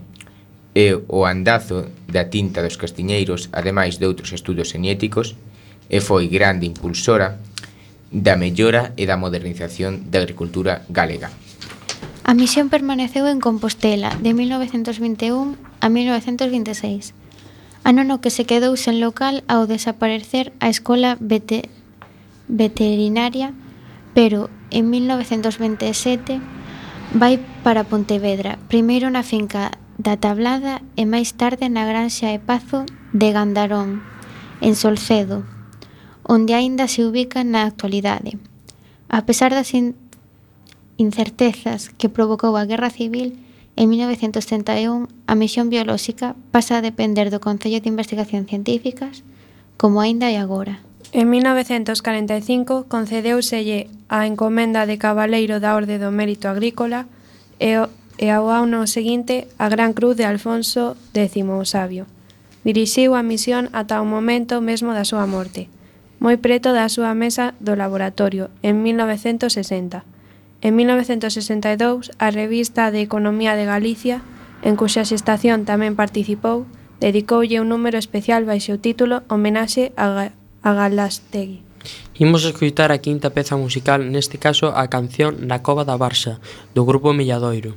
e 0.74 0.98
o 1.06 1.22
andazo 1.22 1.86
da 2.10 2.26
tinta 2.26 2.58
dos 2.60 2.74
castiñeiros, 2.74 3.48
ademais 3.54 4.02
de 4.02 4.10
outros 4.10 4.34
estudos 4.34 4.74
enéticos, 4.74 5.38
e 5.86 6.02
foi 6.02 6.26
grande 6.26 6.66
impulsora 6.66 7.38
da 8.10 8.34
mellora 8.34 8.94
e 8.98 9.06
da 9.06 9.14
modernización 9.14 10.10
da 10.10 10.18
agricultura 10.18 10.82
galega. 10.90 11.30
A 12.26 12.34
misión 12.34 12.70
permaneceu 12.70 13.30
en 13.30 13.38
Compostela 13.38 14.10
de 14.18 14.34
1921 14.34 15.54
a 15.78 15.86
1926, 15.88 17.14
ano 17.84 18.02
no 18.02 18.18
que 18.18 18.34
se 18.34 18.48
quedou 18.48 18.74
sen 18.74 18.98
local 18.98 19.46
ao 19.46 19.70
desaparecer 19.70 20.50
a 20.58 20.72
Escola 20.72 21.20
Vete 21.20 21.70
Veterinaria, 22.48 23.52
pero 24.16 24.50
en 24.72 24.90
1927 24.90 26.40
vai 27.12 27.38
para 27.62 27.84
Pontevedra, 27.84 28.58
primeiro 28.72 29.12
na 29.12 29.22
finca 29.22 29.76
da 29.98 30.16
Tablada 30.16 30.82
e 30.96 31.06
máis 31.06 31.34
tarde 31.34 31.68
na 31.70 31.86
Granxa 31.86 32.32
e 32.32 32.38
Pazo 32.38 32.86
de 33.14 33.28
Gandarón, 33.30 34.02
en 34.60 34.74
Solcedo, 34.74 35.46
onde 36.22 36.54
aínda 36.54 36.88
se 36.88 37.04
ubica 37.04 37.44
na 37.44 37.66
actualidade. 37.68 38.38
A 39.08 39.22
pesar 39.28 39.54
das 39.54 39.70
incertezas 40.96 41.90
que 41.94 42.08
provocou 42.08 42.56
a 42.56 42.66
Guerra 42.66 42.90
Civil, 42.90 43.38
En 43.76 43.90
1931, 43.90 45.08
a 45.26 45.34
misión 45.34 45.68
biolóxica 45.68 46.36
pasa 46.54 46.78
a 46.78 46.84
depender 46.84 47.34
do 47.34 47.42
Concello 47.42 47.82
de 47.82 47.90
Investigación 47.90 48.46
Científicas, 48.46 49.26
como 49.74 49.98
aínda 49.98 50.30
é 50.30 50.38
agora. 50.38 50.78
En 51.10 51.26
1945 51.30 52.86
concedeuselle 52.86 53.90
a 54.06 54.30
encomenda 54.30 54.86
de 54.86 54.98
Cabaleiro 54.98 55.58
da 55.58 55.74
Orde 55.74 55.98
do 55.98 56.14
Mérito 56.14 56.46
Agrícola 56.46 57.10
e 57.58 57.74
e 58.18 58.30
ao 58.30 58.50
ano 58.50 58.86
seguinte 58.86 59.48
a 59.58 59.68
Gran 59.68 59.92
Cruz 59.92 60.14
de 60.16 60.24
Alfonso 60.24 60.94
X 61.14 61.34
o 61.46 61.64
Sabio. 61.66 62.06
Dirixiu 62.64 63.14
a 63.14 63.22
misión 63.22 63.68
ata 63.76 64.00
o 64.00 64.06
momento 64.06 64.62
mesmo 64.64 64.96
da 64.96 65.04
súa 65.04 65.28
morte, 65.28 65.68
moi 66.22 66.40
preto 66.40 66.72
da 66.72 66.88
súa 66.88 67.12
mesa 67.12 67.52
do 67.60 67.76
laboratorio, 67.76 68.48
en 68.64 68.80
1960. 68.80 70.06
En 70.64 70.72
1962, 70.72 72.08
a 72.16 72.32
revista 72.32 72.88
de 72.88 73.04
Economía 73.04 73.52
de 73.52 73.68
Galicia, 73.68 74.24
en 74.64 74.80
cuxa 74.80 75.04
xestación 75.04 75.68
tamén 75.68 75.92
participou, 75.92 76.64
dedicoulle 77.04 77.60
un 77.60 77.68
número 77.68 78.00
especial 78.00 78.48
baixo 78.48 78.78
o 78.78 78.80
título 78.80 79.20
Homenaxe 79.28 79.92
a, 80.00 80.08
Ga 80.08 80.26
a 80.64 80.70
Galastegui. 80.72 81.60
Imos 82.16 82.48
escutar 82.48 82.88
a 82.88 83.02
quinta 83.04 83.36
peza 83.36 83.60
musical, 83.60 84.08
neste 84.08 84.40
caso 84.40 84.72
a 84.72 84.88
canción 84.88 85.44
Na 85.44 85.60
Cova 85.60 85.84
da 85.84 86.00
Barxa, 86.00 86.40
do 86.72 86.88
grupo 86.88 87.12
Milladoiro. 87.12 87.76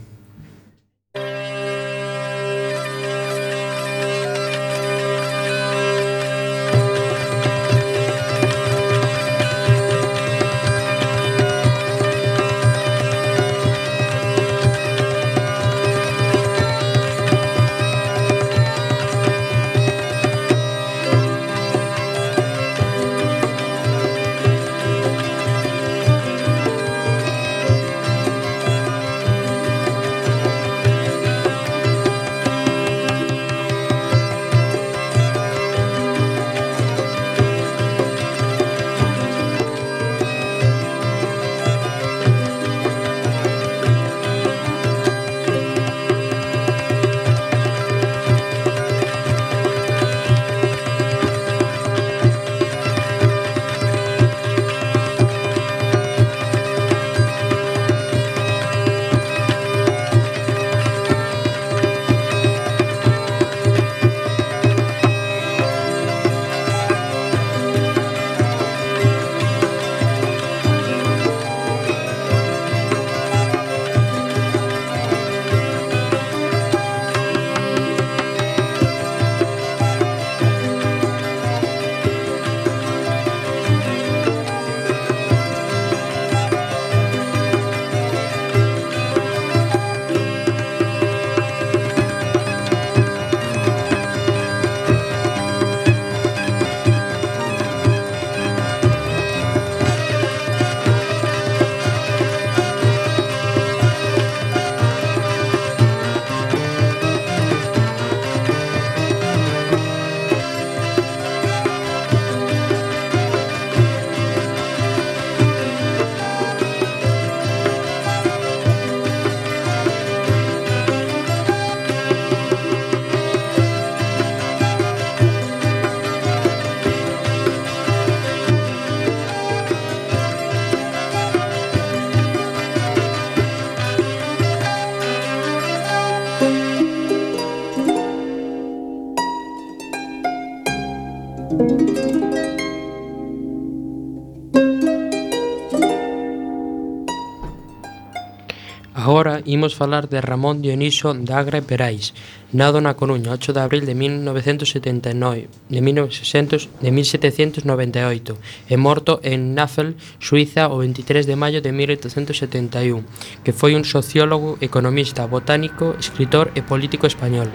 imos 149.47 149.73
falar 149.73 150.11
de 150.11 150.19
Ramón 150.19 150.61
Dioniso 150.61 151.15
Dagre 151.15 151.63
Perais, 151.63 152.13
nado 152.51 152.83
na 152.83 152.99
Coruña, 152.99 153.31
8 153.31 153.55
de 153.55 153.61
abril 153.63 153.83
de 153.87 153.95
1979, 153.95 155.47
de, 155.71 155.79
1900, 155.81 156.69
de 156.83 156.91
1798, 156.91 158.37
e 158.67 158.75
morto 158.75 159.23
en 159.23 159.55
Nafel, 159.55 159.95
Suiza, 160.19 160.67
o 160.67 160.83
23 160.83 161.23
de 161.23 161.39
maio 161.39 161.63
de 161.63 161.71
1871, 161.71 163.07
que 163.47 163.55
foi 163.55 163.73
un 163.73 163.87
sociólogo, 163.87 164.59
economista, 164.59 165.23
botánico, 165.25 165.95
escritor 165.95 166.51
e 166.53 166.61
político 166.61 167.07
español. 167.07 167.47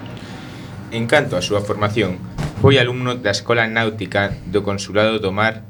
En 0.88 1.05
canto 1.05 1.36
á 1.36 1.45
súa 1.45 1.61
formación, 1.61 2.16
foi 2.64 2.80
alumno 2.80 3.20
da 3.20 3.36
Escola 3.36 3.68
Náutica 3.68 4.32
do 4.49 4.64
Consulado 4.64 5.20
do 5.20 5.28
Mar 5.28 5.68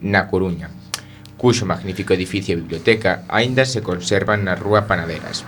na 0.00 0.24
Coruña, 0.24 0.72
cuxo 1.40 1.64
magnífico 1.64 2.12
edificio 2.12 2.52
e 2.52 2.60
biblioteca 2.60 3.24
aínda 3.32 3.64
se 3.64 3.80
conservan 3.80 4.44
na 4.44 4.52
Rúa 4.52 4.84
Panaderas. 4.84 5.40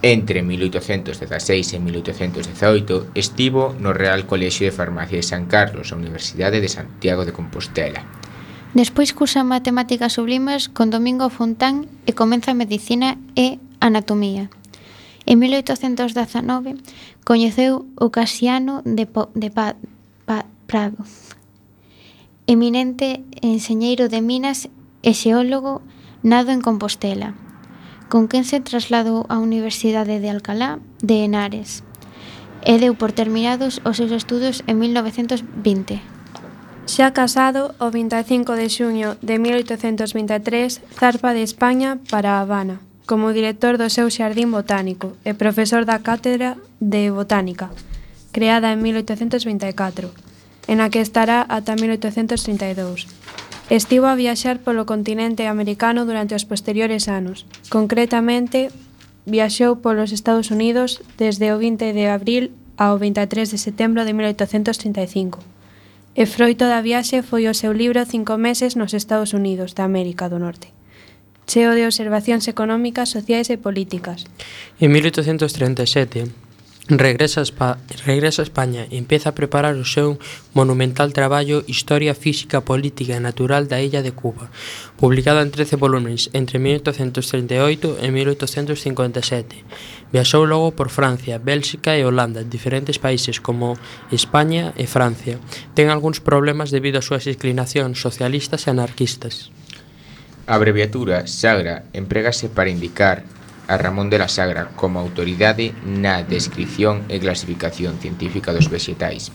Entre 0.00 0.40
1816 0.40 1.76
e 1.76 1.78
1818 1.78 3.12
estivo 3.12 3.76
no 3.76 3.92
Real 3.92 4.24
Colexio 4.24 4.64
de 4.64 4.72
Farmacia 4.72 5.20
de 5.20 5.28
San 5.28 5.44
Carlos, 5.44 5.92
a 5.92 6.00
Universidade 6.00 6.64
de 6.64 6.72
Santiago 6.72 7.28
de 7.28 7.36
Compostela. 7.36 8.00
Despois 8.72 9.12
cursa 9.12 9.44
Matemáticas 9.44 10.16
Sublimes 10.16 10.72
con 10.72 10.88
Domingo 10.88 11.28
Fontán 11.28 11.88
e 12.08 12.16
comeza 12.16 12.56
Medicina 12.56 13.20
e 13.36 13.60
Anatomía. 13.84 14.48
En 15.28 15.36
1819 15.36 16.80
coñeceu 17.28 17.84
o 18.00 18.08
Casiano 18.08 18.80
de, 18.88 19.04
po, 19.04 19.28
de 19.36 19.52
pa, 19.52 19.76
pa, 20.24 20.48
Prado, 20.66 20.98
eminente 22.46 23.24
enseñeiro 23.42 24.08
de 24.08 24.22
minas 24.22 24.70
e 25.02 25.12
xeólogo 25.14 25.82
nado 26.22 26.54
en 26.54 26.62
Compostela, 26.62 27.34
con 28.06 28.30
quen 28.30 28.46
se 28.46 28.62
trasladou 28.62 29.26
á 29.26 29.42
Universidade 29.42 30.22
de 30.22 30.30
Alcalá 30.30 30.78
de 31.02 31.26
Henares 31.26 31.82
e 32.62 32.78
deu 32.78 32.94
por 32.94 33.10
terminados 33.10 33.82
os 33.82 33.98
seus 33.98 34.14
estudos 34.14 34.62
en 34.70 34.78
1920. 34.78 36.02
Xa 36.86 37.10
casado, 37.10 37.74
o 37.82 37.90
25 37.90 38.54
de 38.54 38.70
xuño 38.70 39.18
de 39.22 39.42
1823, 39.42 40.82
zarpa 40.94 41.34
de 41.34 41.42
España 41.42 41.98
para 42.10 42.38
a 42.38 42.46
Habana, 42.46 42.78
como 43.10 43.34
director 43.34 43.74
do 43.74 43.90
seu 43.90 44.06
xardín 44.06 44.54
botánico 44.54 45.18
e 45.26 45.34
profesor 45.34 45.82
da 45.82 45.98
Cátedra 45.98 46.54
de 46.78 47.10
Botánica, 47.10 47.74
creada 48.30 48.70
en 48.70 48.82
1824 48.86 50.25
en 50.68 50.80
a 50.80 50.90
que 50.90 51.00
estará 51.00 51.46
ata 51.48 51.74
1832. 51.74 53.06
Estivo 53.70 54.06
a 54.06 54.14
viaxar 54.14 54.62
polo 54.62 54.86
continente 54.86 55.46
americano 55.50 56.06
durante 56.06 56.34
os 56.38 56.46
posteriores 56.46 57.10
anos. 57.10 57.46
Concretamente, 57.70 58.70
viaxou 59.26 59.82
polos 59.82 60.14
Estados 60.14 60.54
Unidos 60.54 61.02
desde 61.18 61.50
o 61.50 61.58
20 61.58 61.90
de 61.90 62.06
abril 62.06 62.54
ao 62.78 62.98
23 62.98 63.50
de 63.50 63.58
setembro 63.58 64.06
de 64.06 64.14
1835. 64.14 65.42
E 66.14 66.24
froito 66.24 66.64
da 66.64 66.80
viaxe 66.80 67.26
foi 67.26 67.50
o 67.50 67.54
seu 67.54 67.74
libro 67.74 68.00
Cinco 68.06 68.38
meses 68.38 68.78
nos 68.78 68.94
Estados 68.94 69.34
Unidos 69.34 69.74
da 69.74 69.84
América 69.84 70.30
do 70.30 70.38
Norte 70.38 70.70
cheo 71.46 71.74
de 71.74 71.86
observacións 71.86 72.48
económicas, 72.50 73.08
sociais 73.08 73.48
e 73.50 73.56
políticas. 73.56 74.26
En 74.82 74.90
1837 74.90 76.45
Regresa 76.88 77.40
a, 77.40 77.42
España, 77.42 77.78
regresa 78.04 78.42
a 78.42 78.46
España 78.46 78.86
e 78.86 78.94
empeza 78.94 79.34
a 79.34 79.34
preparar 79.34 79.74
o 79.74 79.82
seu 79.82 80.22
monumental 80.54 81.10
traballo 81.10 81.66
Historia 81.66 82.14
Física 82.14 82.62
Política 82.62 83.18
e 83.18 83.18
Natural 83.18 83.66
da 83.66 83.82
Illa 83.82 84.06
de 84.06 84.14
Cuba, 84.14 84.54
publicado 84.94 85.42
en 85.42 85.50
13 85.50 85.74
volúmenes 85.82 86.30
entre 86.30 86.62
1838 86.62 87.98
e 87.98 88.06
1857. 88.14 89.66
Viaxou 90.14 90.46
logo 90.46 90.78
por 90.78 90.94
Francia, 90.94 91.42
Bélxica 91.42 91.98
e 91.98 92.06
Holanda, 92.06 92.46
diferentes 92.46 93.02
países 93.02 93.42
como 93.42 93.74
España 94.14 94.70
e 94.78 94.86
Francia. 94.86 95.42
Ten 95.74 95.90
algúns 95.90 96.22
problemas 96.22 96.70
debido 96.70 97.02
ás 97.02 97.10
súas 97.10 97.26
inclinacións 97.26 97.98
socialistas 97.98 98.70
e 98.70 98.70
anarquistas. 98.70 99.50
A 100.46 100.54
abreviatura 100.54 101.26
SAGRA 101.26 101.90
emprégase 101.90 102.46
para 102.46 102.70
indicar 102.70 103.26
a 103.68 103.76
Ramón 103.76 104.08
de 104.10 104.18
la 104.18 104.28
Sagra 104.28 104.68
como 104.78 105.00
autoridade 105.02 105.74
na 105.82 106.22
descripción 106.22 107.02
e 107.10 107.18
clasificación 107.18 107.98
científica 107.98 108.54
dos 108.54 108.70
vexetais. 108.70 109.34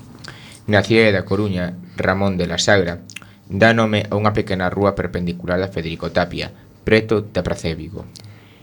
Na 0.72 0.80
cidade 0.84 1.12
da 1.12 1.26
Coruña, 1.28 1.76
Ramón 2.00 2.40
de 2.40 2.48
la 2.48 2.58
Sagra 2.58 3.04
dá 3.52 3.76
nome 3.76 4.08
a 4.08 4.16
unha 4.16 4.32
pequena 4.32 4.72
rúa 4.72 4.96
perpendicular 4.96 5.60
a 5.60 5.68
Federico 5.68 6.16
Tapia, 6.16 6.56
preto 6.88 7.20
da 7.20 7.44
Praza 7.44 7.68
de 7.68 7.76
Vigo. 7.76 8.08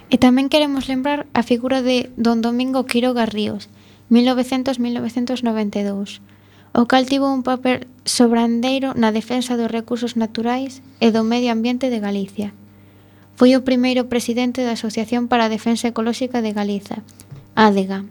E 0.09 0.17
tamén 0.17 0.49
queremos 0.49 0.89
lembrar 0.89 1.29
a 1.37 1.45
figura 1.45 1.85
de 1.85 2.09
Don 2.17 2.41
Domingo 2.41 2.89
Quiroga 2.89 3.29
Ríos, 3.29 3.69
1900-1992, 4.09 6.25
o 6.73 6.89
cal 6.89 7.05
tivo 7.05 7.29
un 7.29 7.45
papel 7.45 7.85
sobrandeiro 8.09 8.97
na 8.97 9.13
defensa 9.13 9.61
dos 9.61 9.69
recursos 9.69 10.17
naturais 10.17 10.81
e 11.05 11.13
do 11.13 11.29
medio 11.29 11.53
ambiente 11.53 11.93
de 11.93 12.01
Galicia. 12.01 12.57
Foi 13.39 13.55
o 13.55 13.63
primeiro 13.63 14.11
presidente 14.11 14.67
da 14.67 14.75
Asociación 14.75 15.31
para 15.31 15.47
a 15.47 15.53
Defensa 15.55 15.87
Ecolóxica 15.87 16.43
de 16.43 16.51
Galiza, 16.51 17.07
ADEGA, 17.55 18.03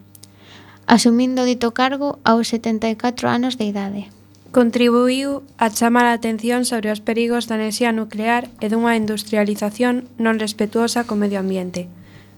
asumindo 0.87 1.43
dito 1.43 1.75
cargo 1.75 2.15
aos 2.23 2.47
74 2.47 3.27
anos 3.27 3.59
de 3.59 3.67
idade. 3.67 4.07
Contribuiu 4.55 5.43
a 5.59 5.67
chamar 5.67 6.07
a 6.07 6.15
atención 6.15 6.63
sobre 6.63 6.95
os 6.95 7.03
perigos 7.03 7.51
da 7.51 7.59
enerxía 7.59 7.91
nuclear 7.91 8.47
e 8.63 8.71
dunha 8.71 8.95
industrialización 8.95 10.07
non 10.15 10.39
respetuosa 10.39 11.03
co 11.03 11.19
medio 11.19 11.43
ambiente. 11.43 11.91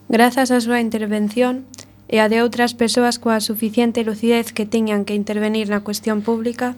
Grazas 0.10 0.50
á 0.50 0.58
súa 0.58 0.82
intervención 0.82 1.70
e 2.10 2.18
a 2.18 2.26
de 2.26 2.42
outras 2.42 2.74
persoas 2.74 3.22
coa 3.22 3.38
suficiente 3.38 4.02
lucidez 4.02 4.50
que 4.50 4.66
tiñan 4.66 5.06
que 5.06 5.14
intervenir 5.14 5.70
na 5.70 5.86
cuestión 5.86 6.26
pública, 6.26 6.74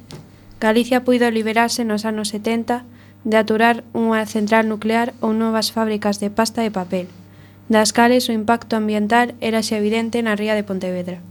Galicia 0.60 1.08
puido 1.08 1.32
liberarse 1.32 1.88
nos 1.88 2.04
anos 2.04 2.36
70 2.36 2.84
de 3.24 3.38
aturar 3.38 3.86
unha 3.94 4.26
central 4.26 4.66
nuclear 4.66 5.14
ou 5.22 5.32
novas 5.36 5.70
fábricas 5.70 6.18
de 6.18 6.34
pasta 6.34 6.66
e 6.66 6.74
papel, 6.74 7.06
das 7.72 7.94
cales 7.94 8.28
o 8.28 8.36
impacto 8.36 8.76
ambiental 8.76 9.38
era 9.40 9.64
xa 9.64 9.78
evidente 9.78 10.20
na 10.26 10.36
ría 10.36 10.58
de 10.58 10.66
Pontevedra. 10.66 11.24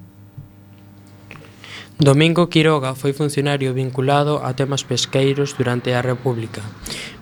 Domingo 2.00 2.48
Quiroga 2.48 2.96
foi 2.96 3.12
funcionario 3.12 3.76
vinculado 3.76 4.40
a 4.40 4.56
temas 4.56 4.88
pesqueiros 4.88 5.52
durante 5.52 5.92
a 5.92 6.00
República. 6.00 6.64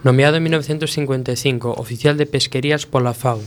Nomeado 0.07 0.39
en 0.39 0.47
1955 0.47 1.75
oficial 1.75 2.15
de 2.15 2.31
pesquerías 2.31 2.87
pola 2.87 3.11
FAO, 3.11 3.43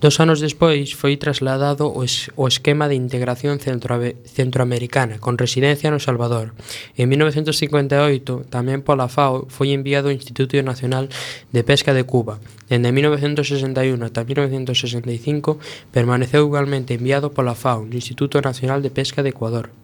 Dos 0.00 0.20
anos 0.22 0.38
despois 0.38 0.94
foi 0.94 1.18
trasladado 1.18 1.90
o 1.90 2.46
esquema 2.46 2.86
de 2.86 2.94
integración 2.94 3.58
centroamericana 3.58 5.18
con 5.18 5.34
residencia 5.34 5.90
no 5.90 5.98
Salvador. 5.98 6.54
En 6.94 7.10
1958, 7.10 8.46
tamén 8.46 8.86
pola 8.86 9.10
FAO, 9.10 9.50
foi 9.50 9.74
enviado 9.74 10.06
ao 10.06 10.14
Instituto 10.14 10.54
Nacional 10.62 11.10
de 11.50 11.66
Pesca 11.66 11.90
de 11.90 12.06
Cuba. 12.06 12.38
Dende 12.70 12.94
1961 12.94 13.98
ata 13.98 14.22
1965, 14.22 15.58
permaneceu 15.90 16.46
igualmente 16.46 16.94
enviado 16.94 17.34
pola 17.34 17.58
FAO 17.58 17.82
no 17.82 17.98
Instituto 17.98 18.38
Nacional 18.38 18.78
de 18.78 18.94
Pesca 18.94 19.26
de 19.26 19.34
Ecuador. 19.34 19.74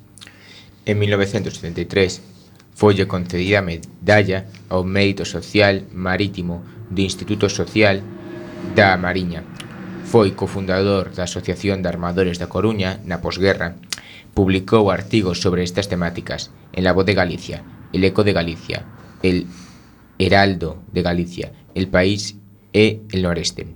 En 0.87 0.95
1973, 1.03 2.23
folle 2.79 3.11
concedida 3.11 3.59
a 3.59 3.67
medalla 3.67 4.47
ao 4.71 4.87
mérito 4.87 5.27
social 5.27 5.83
marítimo 5.91 6.63
do 6.87 7.03
Instituto 7.03 7.51
Social 7.51 7.99
da 8.79 8.95
Mariña 8.95 9.43
Foi 10.15 10.31
cofundador 10.31 11.11
da 11.11 11.27
Asociación 11.27 11.83
de 11.83 11.91
Armadores 11.91 12.39
da 12.39 12.47
Coruña 12.47 13.03
na 13.03 13.19
posguerra. 13.19 13.75
Publicou 14.31 14.95
artigos 14.95 15.43
sobre 15.43 15.67
estas 15.67 15.91
temáticas 15.91 16.55
en 16.71 16.87
La 16.87 16.95
Voz 16.95 17.03
de 17.03 17.19
Galicia, 17.19 17.67
El 17.91 18.07
Eco 18.07 18.23
de 18.23 18.31
Galicia, 18.31 18.87
El 19.27 19.51
Heraldo 20.23 20.79
de 20.95 21.03
Galicia, 21.03 21.51
El 21.75 21.91
País 21.91 22.39
e 22.71 23.03
El 23.11 23.27
Noreste. 23.27 23.67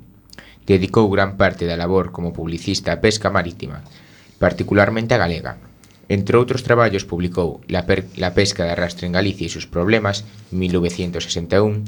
Dedicou 0.63 1.11
gran 1.11 1.35
parte 1.35 1.67
da 1.67 1.75
labor 1.75 2.15
como 2.15 2.31
publicista 2.31 2.95
a 2.95 3.03
pesca 3.03 3.35
marítima, 3.35 3.83
particularmente 4.39 5.19
a 5.19 5.23
galega. 5.27 5.59
Entre 6.07 6.39
outros 6.39 6.63
traballos 6.63 7.03
publicou 7.03 7.67
La, 7.67 7.83
pesca 7.83 8.63
de 8.63 8.79
arrastre 8.79 9.11
en 9.11 9.19
Galicia 9.19 9.51
e 9.51 9.51
sus 9.51 9.67
problemas, 9.67 10.23
1961, 10.55 11.83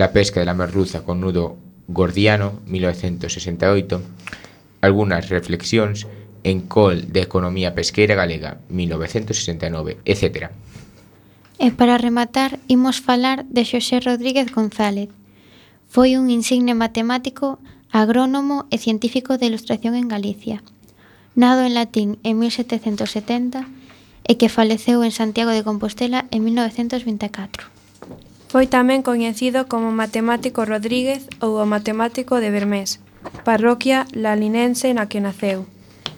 La 0.00 0.16
pesca 0.16 0.40
de 0.40 0.48
la 0.48 0.56
merluza 0.56 1.04
con 1.04 1.20
nudo 1.20 1.60
Gordiano, 1.90 2.62
1968, 2.70 3.98
algunhas 4.80 5.26
reflexións 5.26 6.06
en 6.46 6.62
col 6.70 7.10
de 7.10 7.20
economía 7.20 7.74
pesqueira 7.74 8.14
galega, 8.14 8.62
1969, 8.70 9.98
etc. 10.06 10.54
E 11.58 11.74
para 11.74 11.98
rematar, 11.98 12.62
imos 12.70 13.02
falar 13.02 13.44
de 13.50 13.66
Xosé 13.66 13.98
Rodríguez 14.00 14.54
González. 14.54 15.10
Foi 15.90 16.14
un 16.14 16.30
insigne 16.30 16.78
matemático, 16.78 17.58
agrónomo 17.90 18.70
e 18.70 18.78
científico 18.78 19.36
de 19.36 19.50
ilustración 19.50 19.98
en 19.98 20.06
Galicia. 20.06 20.62
Nado 21.34 21.66
en 21.66 21.74
latín 21.74 22.22
en 22.22 22.38
1770 22.38 23.66
e 24.30 24.38
que 24.38 24.46
faleceu 24.46 25.02
en 25.02 25.10
Santiago 25.10 25.50
de 25.50 25.66
Compostela 25.66 26.30
en 26.30 26.46
1924. 26.46 27.66
Foi 28.50 28.66
tamén 28.66 29.06
coñecido 29.06 29.70
como 29.70 29.94
matemático 29.94 30.66
Rodríguez 30.66 31.22
ou 31.38 31.62
o 31.62 31.70
matemático 31.70 32.42
de 32.42 32.50
Bermés, 32.50 32.98
parroquia 33.46 34.10
lalinense 34.10 34.90
na 34.90 35.06
que 35.06 35.22
naceu. 35.22 35.70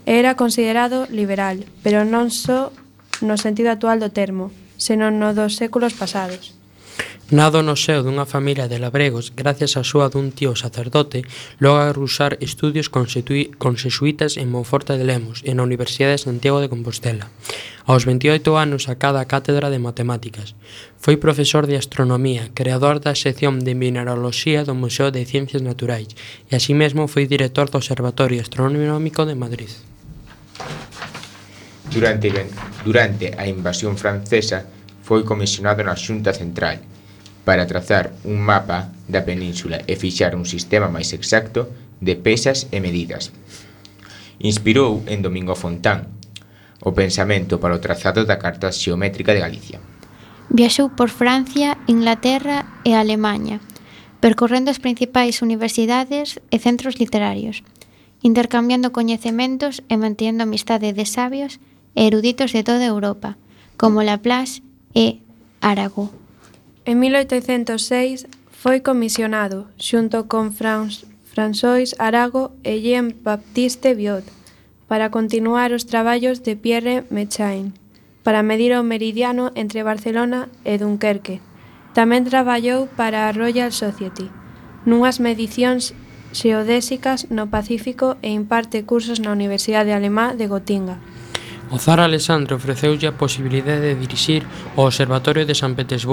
Era 0.09 0.33
considerado 0.33 1.05
liberal, 1.12 1.68
pero 1.85 2.09
non 2.09 2.33
só 2.33 2.72
no 3.20 3.37
sentido 3.37 3.68
actual 3.68 4.01
do 4.01 4.09
termo, 4.09 4.49
senón 4.80 5.20
no 5.20 5.37
dos 5.37 5.61
séculos 5.61 5.93
pasados. 5.93 6.57
Nado 7.31 7.62
no 7.62 7.81
seo 7.81 8.03
dunha 8.03 8.27
familia 8.29 8.68
de 8.68 8.77
labregos 8.77 9.33
gracias 9.33 9.81
á 9.81 9.87
súa 9.87 10.12
dun 10.12 10.37
tío 10.37 10.53
sacerdote, 10.53 11.25
logra 11.62 11.95
rusar 11.95 12.37
estudios 12.45 12.93
con 12.93 13.09
xesuitas 13.09 14.37
en 14.37 14.53
Monforte 14.53 15.01
de 15.01 15.07
Lemos 15.09 15.41
e 15.47 15.57
na 15.57 15.64
Universidade 15.64 16.20
de 16.20 16.25
Santiago 16.29 16.61
de 16.61 16.68
Compostela. 16.68 17.33
Aos 17.89 18.05
28 18.05 18.61
anos 18.61 18.93
acada 18.93 19.25
a 19.25 19.31
cátedra 19.33 19.73
de 19.73 19.81
matemáticas. 19.81 20.53
Foi 21.01 21.16
profesor 21.16 21.64
de 21.64 21.81
astronomía, 21.81 22.53
creador 22.53 23.01
da 23.01 23.16
sección 23.16 23.64
de 23.64 23.73
mineraloxía 23.81 24.68
do 24.68 24.77
Museo 24.77 25.09
de 25.09 25.25
Ciencias 25.25 25.64
Naturais 25.64 26.12
e 26.53 26.61
así 26.61 26.77
mesmo 26.77 27.09
foi 27.09 27.25
director 27.25 27.73
do 27.73 27.81
Observatorio 27.81 28.45
Astronómico 28.45 29.25
de 29.25 29.41
Madrid. 29.41 29.73
Durante, 31.89 32.29
durante 32.85 33.33
a 33.41 33.49
invasión 33.49 33.97
francesa 33.97 34.68
foi 35.01 35.25
comisionado 35.25 35.81
na 35.81 35.97
Xunta 35.97 36.37
Central 36.37 36.91
para 37.45 37.66
trazar 37.66 38.14
un 38.24 38.38
mapa 38.40 38.95
da 39.11 39.26
península 39.26 39.82
e 39.86 39.99
fixar 39.99 40.38
un 40.38 40.47
sistema 40.47 40.86
máis 40.86 41.11
exacto 41.11 41.66
de 41.99 42.14
pesas 42.14 42.70
e 42.70 42.78
medidas. 42.78 43.34
Inspirou 44.38 45.03
en 45.07 45.22
Domingo 45.22 45.55
Fontán 45.59 46.11
o 46.82 46.90
pensamento 46.95 47.62
para 47.62 47.78
o 47.78 47.82
trazado 47.82 48.26
da 48.26 48.38
Carta 48.43 48.74
Xeométrica 48.74 49.34
de 49.34 49.43
Galicia. 49.43 49.78
Viaxou 50.51 50.90
por 50.90 51.09
Francia, 51.11 51.78
Inglaterra 51.86 52.66
e 52.82 52.95
Alemanha, 52.99 53.62
percorrendo 54.18 54.70
as 54.70 54.82
principais 54.82 55.43
universidades 55.43 56.43
e 56.51 56.59
centros 56.59 56.99
literarios, 56.99 57.62
intercambiando 58.22 58.95
coñecementos 58.95 59.82
e 59.90 59.95
mantendo 59.99 60.43
amistade 60.43 60.95
de 60.95 61.07
sabios 61.07 61.59
e 61.95 62.07
eruditos 62.07 62.55
de 62.55 62.62
toda 62.62 62.86
Europa, 62.86 63.38
como 63.78 64.03
Laplace 64.03 64.62
e 64.95 65.22
Arago. 65.62 66.22
En 66.85 66.99
1806 66.99 68.26
foi 68.51 68.83
comisionado, 68.83 69.70
xunto 69.78 70.26
con 70.26 70.51
Franz, 70.51 71.07
François 71.30 71.95
Arago 72.03 72.51
e 72.66 72.83
Jean-Baptiste 72.83 73.95
Biot, 73.95 74.26
para 74.91 75.14
continuar 75.14 75.70
os 75.70 75.87
traballos 75.87 76.43
de 76.43 76.59
Pierre 76.59 77.07
Mechain, 77.07 77.70
para 78.26 78.43
medir 78.43 78.74
o 78.74 78.83
meridiano 78.83 79.55
entre 79.55 79.87
Barcelona 79.87 80.51
e 80.66 80.74
Dunkerque. 80.74 81.39
Tamén 81.95 82.26
traballou 82.26 82.91
para 82.99 83.30
a 83.30 83.33
Royal 83.33 83.70
Society, 83.70 84.26
nunhas 84.83 85.22
medicións 85.22 85.95
xeodésicas 86.35 87.30
no 87.30 87.47
Pacífico 87.47 88.18
e 88.26 88.35
imparte 88.35 88.83
cursos 88.83 89.22
na 89.22 89.30
Universidade 89.30 89.95
Alemá 89.95 90.35
de 90.35 90.51
Gotinga. 90.51 90.99
O 91.72 91.78
zar 91.78 92.05
Alexandre 92.05 92.53
ofreceulle 92.53 93.09
a 93.09 93.16
posibilidade 93.16 93.80
de 93.80 93.97
dirixir 93.97 94.45
o 94.76 94.85
Observatorio 94.85 95.49
de 95.49 95.57
San 95.57 95.72
Petersburgo 95.72 96.11